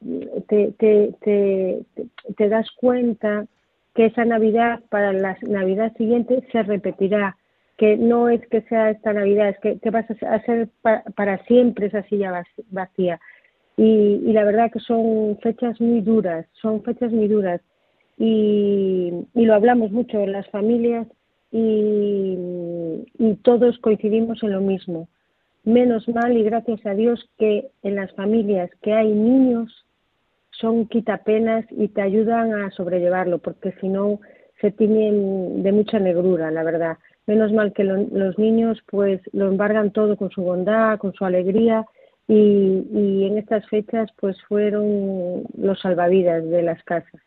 [0.47, 1.81] te, te, te,
[2.37, 3.45] te das cuenta
[3.93, 7.37] que esa Navidad para la Navidad siguiente se repetirá,
[7.77, 11.43] que no es que sea esta Navidad, es que, que vas a hacer pa- para
[11.45, 13.19] siempre esa silla vac- vacía.
[13.77, 17.61] Y, y la verdad que son fechas muy duras, son fechas muy duras.
[18.17, 21.07] Y, y lo hablamos mucho en las familias
[23.17, 25.07] y todos coincidimos en lo mismo.
[25.65, 29.83] Menos mal y gracias a Dios que en las familias que hay niños
[30.51, 34.19] son quitapenas y te ayudan a sobrellevarlo, porque si no
[34.61, 36.97] se tienen de mucha negrura, la verdad.
[37.25, 41.25] Menos mal que lo- los niños pues lo embargan todo con su bondad, con su
[41.25, 41.85] alegría
[42.27, 47.21] y, y en estas fechas pues fueron los salvavidas de las casas.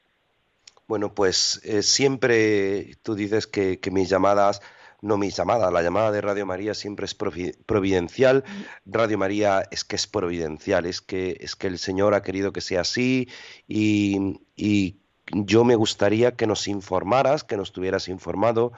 [0.86, 4.62] Bueno, pues eh, siempre tú dices que mis llamadas,
[5.00, 8.44] no mis llamadas, la llamada de Radio María siempre es provi- providencial.
[8.84, 12.60] Radio María es que es providencial, es que, es que el Señor ha querido que
[12.60, 13.28] sea así
[13.68, 14.96] y, y
[15.30, 18.72] yo me gustaría que nos informaras, que nos tuvieras informado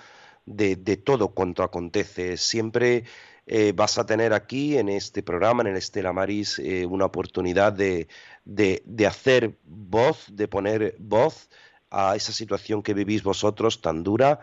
[0.46, 2.36] de, de todo cuanto acontece.
[2.36, 3.04] Siempre
[3.46, 7.72] eh, vas a tener aquí en este programa, en el Estela Maris, eh, una oportunidad
[7.72, 8.08] de,
[8.44, 11.48] de, de hacer voz, de poner voz
[11.90, 14.40] a esa situación que vivís vosotros tan dura,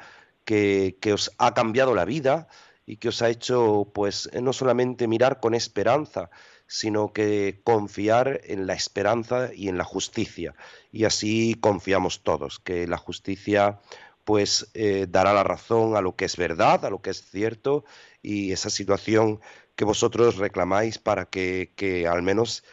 [0.48, 2.48] que, os ha cambiado la vida
[2.86, 6.30] y que os ha hecho, pues, no solamente mirar con esperanza,
[6.68, 10.56] sino que confiar en la esperanza y en la justicia.
[10.92, 13.82] Y así confiamos todos, que la justicia
[14.24, 17.86] pues eh, dará la razón a lo que es verdad, a lo que es cierto,
[18.22, 19.40] y esa situación
[19.76, 22.64] que vosotros reclamáis para que, que al menos,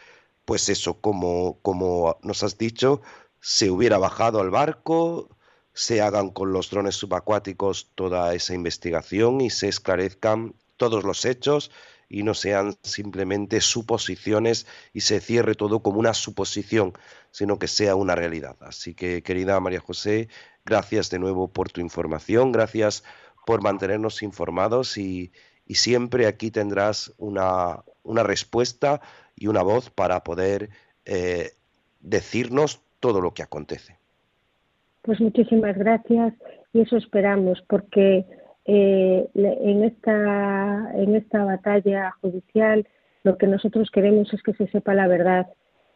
[0.45, 3.03] pues eso, como, como nos has dicho,
[3.41, 5.29] se hubiera bajado al barco,
[5.75, 11.71] se hagan con los drones subacuáticos toda esa investigación y se esclarezcan todos los hechos
[12.09, 16.93] y no sean simplemente suposiciones y se cierre todo como una suposición,
[17.33, 18.57] sino que sea una realidad.
[18.61, 20.29] Así que, querida María José,
[20.65, 23.03] gracias de nuevo por tu información, gracias
[23.45, 25.33] por mantenernos informados y,
[25.67, 29.01] y siempre aquí tendrás una, una, respuesta
[29.35, 30.71] y una voz para poder
[31.05, 31.55] eh,
[32.01, 33.99] decirnos todo lo que acontece.
[35.05, 36.33] Pues muchísimas gracias
[36.73, 38.25] y eso esperamos porque
[38.65, 42.87] eh, en, esta, en esta batalla judicial
[43.23, 45.47] lo que nosotros queremos es que se sepa la verdad.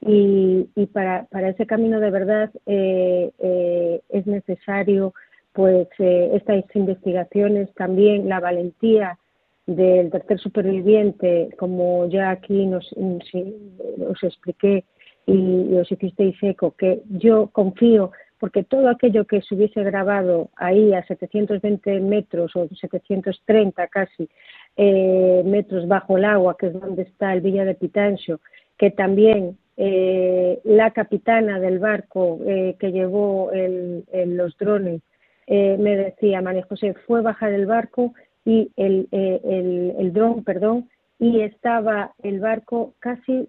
[0.00, 5.12] Y, para, para, ese camino de verdad eh, eh, es necesario
[5.52, 9.18] pues eh, estas investigaciones también la valentía
[9.66, 14.84] del tercer superviviente como ya aquí nos, os expliqué
[15.26, 20.94] y os hicisteis eco que yo confío porque todo aquello que se hubiese grabado ahí
[20.94, 24.28] a 720 metros o 730 casi
[24.76, 28.40] eh, metros bajo el agua, que es donde está el Villa de Pitancho,
[28.76, 34.04] que también eh, la capitana del barco eh, que llevó el,
[34.36, 35.02] los drones
[35.46, 38.12] eh, me decía, María José, fue bajar el barco
[38.44, 43.48] y el, eh, el, el dron, perdón, y estaba el barco casi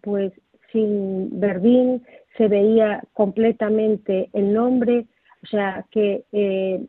[0.00, 0.32] pues
[0.72, 2.02] sin verdín,
[2.36, 5.06] se veía completamente el nombre,
[5.42, 6.80] o sea que eh,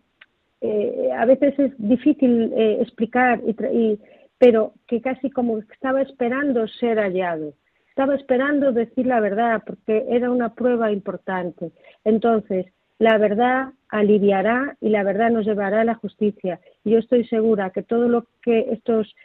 [0.62, 4.00] eh, a veces es difícil eh, explicar, y, y,
[4.38, 7.54] pero que casi como estaba esperando ser hallado,
[7.90, 11.72] estaba esperando decir la verdad porque era una prueba importante.
[12.04, 12.68] Entonces,
[13.00, 16.60] la verdad aliviará y la verdad nos llevará a la justicia.
[16.84, 19.16] Y yo estoy segura que todo lo que estos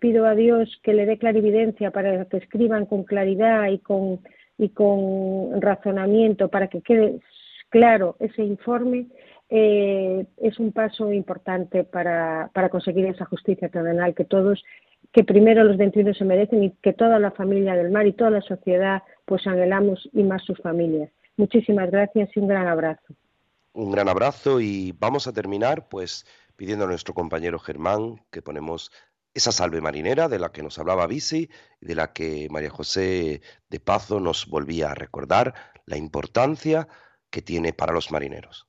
[0.00, 4.20] pido a Dios que le dé clarividencia para que escriban con claridad y con,
[4.60, 7.20] y con razonamiento para que quede
[7.70, 9.06] claro ese informe,
[9.48, 14.62] eh, es un paso importante para, para, conseguir esa justicia terrenal que todos,
[15.12, 18.30] que primero los 21 se merecen y que toda la familia del mar y toda
[18.30, 21.10] la sociedad pues anhelamos y más sus familias.
[21.38, 23.14] Muchísimas gracias y un gran abrazo.
[23.72, 28.92] Un gran abrazo y vamos a terminar pues pidiendo a nuestro compañero Germán que ponemos
[29.34, 31.50] esa salve marinera de la que nos hablaba Bisi
[31.80, 35.54] y de la que María José de Pazo nos volvía a recordar
[35.86, 36.88] la importancia
[37.30, 38.68] que tiene para los marineros.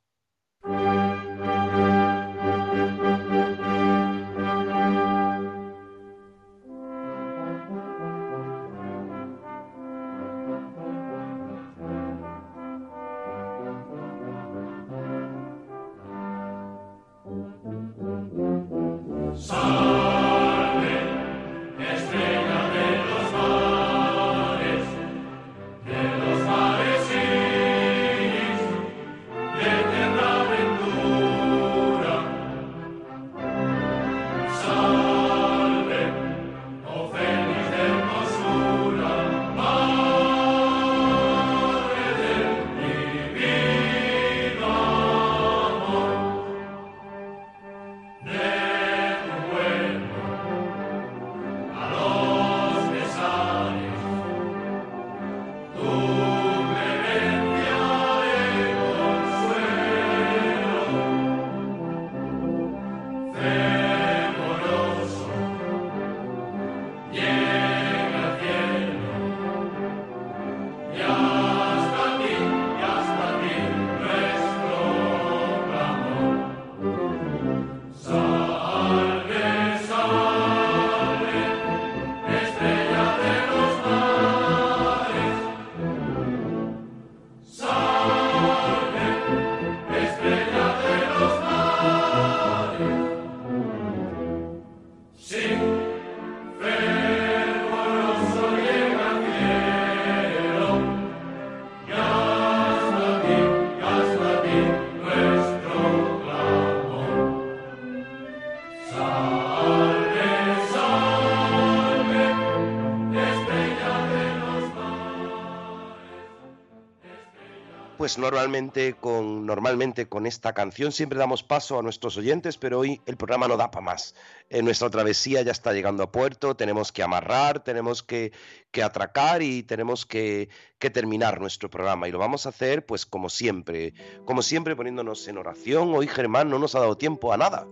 [118.12, 123.00] Pues normalmente con, normalmente con esta canción siempre damos paso a nuestros oyentes, pero hoy
[123.06, 124.14] el programa no da para más.
[124.50, 128.32] Eh, nuestra travesía ya está llegando a puerto, tenemos que amarrar, tenemos que,
[128.70, 132.06] que atracar y tenemos que, que terminar nuestro programa.
[132.06, 133.94] Y lo vamos a hacer pues como siempre,
[134.26, 135.94] como siempre poniéndonos en oración.
[135.94, 137.66] Hoy Germán no nos ha dado tiempo a nada.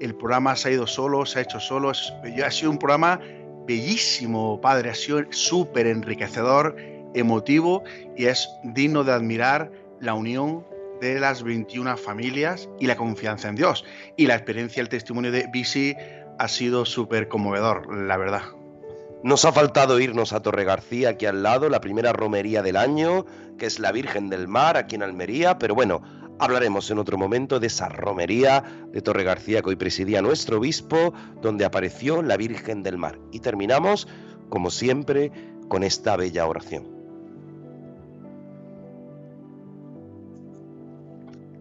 [0.00, 1.90] El programa se ha ido solo, se ha hecho solo.
[1.90, 3.18] Ha sido un programa
[3.66, 4.90] bellísimo, padre.
[4.90, 6.76] Ha sido súper enriquecedor,
[7.14, 7.82] emotivo
[8.16, 10.64] y es digno de admirar la unión
[11.00, 13.84] de las 21 familias y la confianza en Dios.
[14.16, 15.96] Y la experiencia, el testimonio de Bisi
[16.38, 18.42] ha sido súper conmovedor, la verdad.
[19.22, 23.26] Nos ha faltado irnos a Torre García, aquí al lado, la primera romería del año,
[23.58, 26.00] que es la Virgen del Mar, aquí en Almería, pero bueno,
[26.38, 31.12] hablaremos en otro momento de esa romería de Torre García que hoy presidía nuestro obispo,
[31.42, 33.18] donde apareció la Virgen del Mar.
[33.30, 34.08] Y terminamos,
[34.48, 35.30] como siempre,
[35.68, 36.99] con esta bella oración.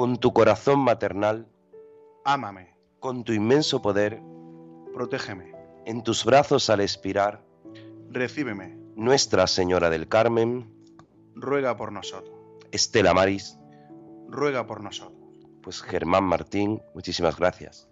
[0.00, 1.46] con tu corazón maternal,
[2.24, 4.18] ámame, con tu inmenso poder,
[4.94, 5.52] protégeme,
[5.84, 7.44] en tus brazos al expirar,
[8.08, 10.72] recíbeme, Nuestra Señora del Carmen,
[11.34, 12.34] ruega por nosotros,
[12.72, 13.58] Estela Maris,
[14.26, 15.20] ruega por nosotros.
[15.62, 17.86] pues Germán Martín, muchísimas gracias.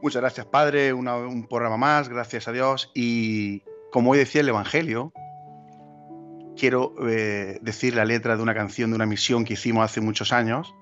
[0.00, 0.94] Muchas gracias, Padre.
[0.94, 2.90] Una- un programa más, gracias a Dios.
[2.94, 3.62] Y
[3.92, 5.12] como hoy decía el Evangelio,
[6.56, 10.32] quiero eh, decir la letra de una canción de una misión que hicimos hace muchos
[10.32, 10.74] años.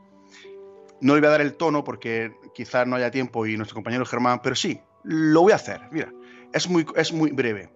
[1.01, 4.05] No le voy a dar el tono porque quizás no haya tiempo y nuestro compañero
[4.07, 5.80] Germán, pero sí, lo voy a hacer.
[5.92, 6.12] Mira,
[6.53, 7.70] es muy, es muy breve.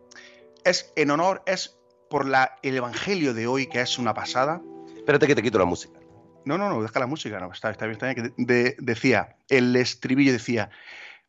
[0.65, 4.61] Es en honor, es por la, el Evangelio de hoy, que es una pasada.
[4.97, 5.99] Espérate que te quito la música.
[6.45, 8.35] No, no, no, deja la música, no, está, está bien, está bien.
[8.37, 10.71] que de- decía, el estribillo decía,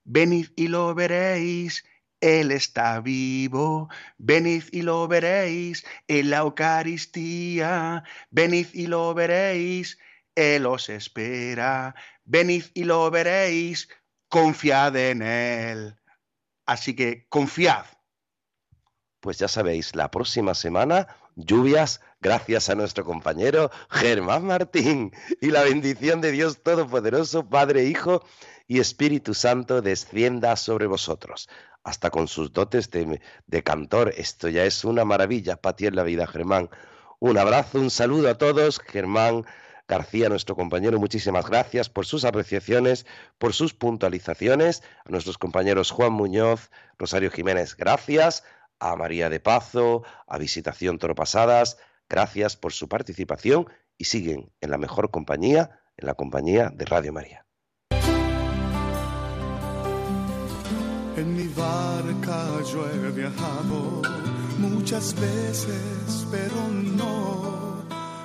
[0.05, 1.83] venid y lo veréis,
[2.21, 9.97] Él está vivo, venid y lo veréis en la Eucaristía, venid y lo veréis,
[10.35, 13.89] Él os espera, venid y lo veréis,
[14.29, 15.95] confiad en Él.
[16.65, 17.85] Así que confiad.
[19.19, 25.11] Pues ya sabéis, la próxima semana, lluvias, gracias a nuestro compañero Germán Martín.
[25.41, 28.23] Y la bendición de Dios Todopoderoso, Padre, Hijo
[28.67, 31.49] y Espíritu Santo, descienda sobre vosotros.
[31.83, 34.13] Hasta con sus dotes de, cantor.
[34.15, 36.69] Esto ya es una maravilla para ti en la vida, Germán.
[37.19, 38.79] Un abrazo, un saludo a todos.
[38.79, 39.45] Germán
[39.91, 43.05] García, nuestro compañero, muchísimas gracias por sus apreciaciones,
[43.37, 44.83] por sus puntualizaciones.
[45.03, 48.45] A nuestros compañeros Juan Muñoz, Rosario Jiménez, gracias
[48.79, 51.77] a María de Pazo, a Visitación Toro Pasadas.
[52.07, 53.67] Gracias por su participación
[53.97, 57.45] y siguen en la mejor compañía, en la compañía de Radio María.
[61.17, 64.01] En mi barca yo he viajado
[64.57, 67.60] muchas veces, pero no,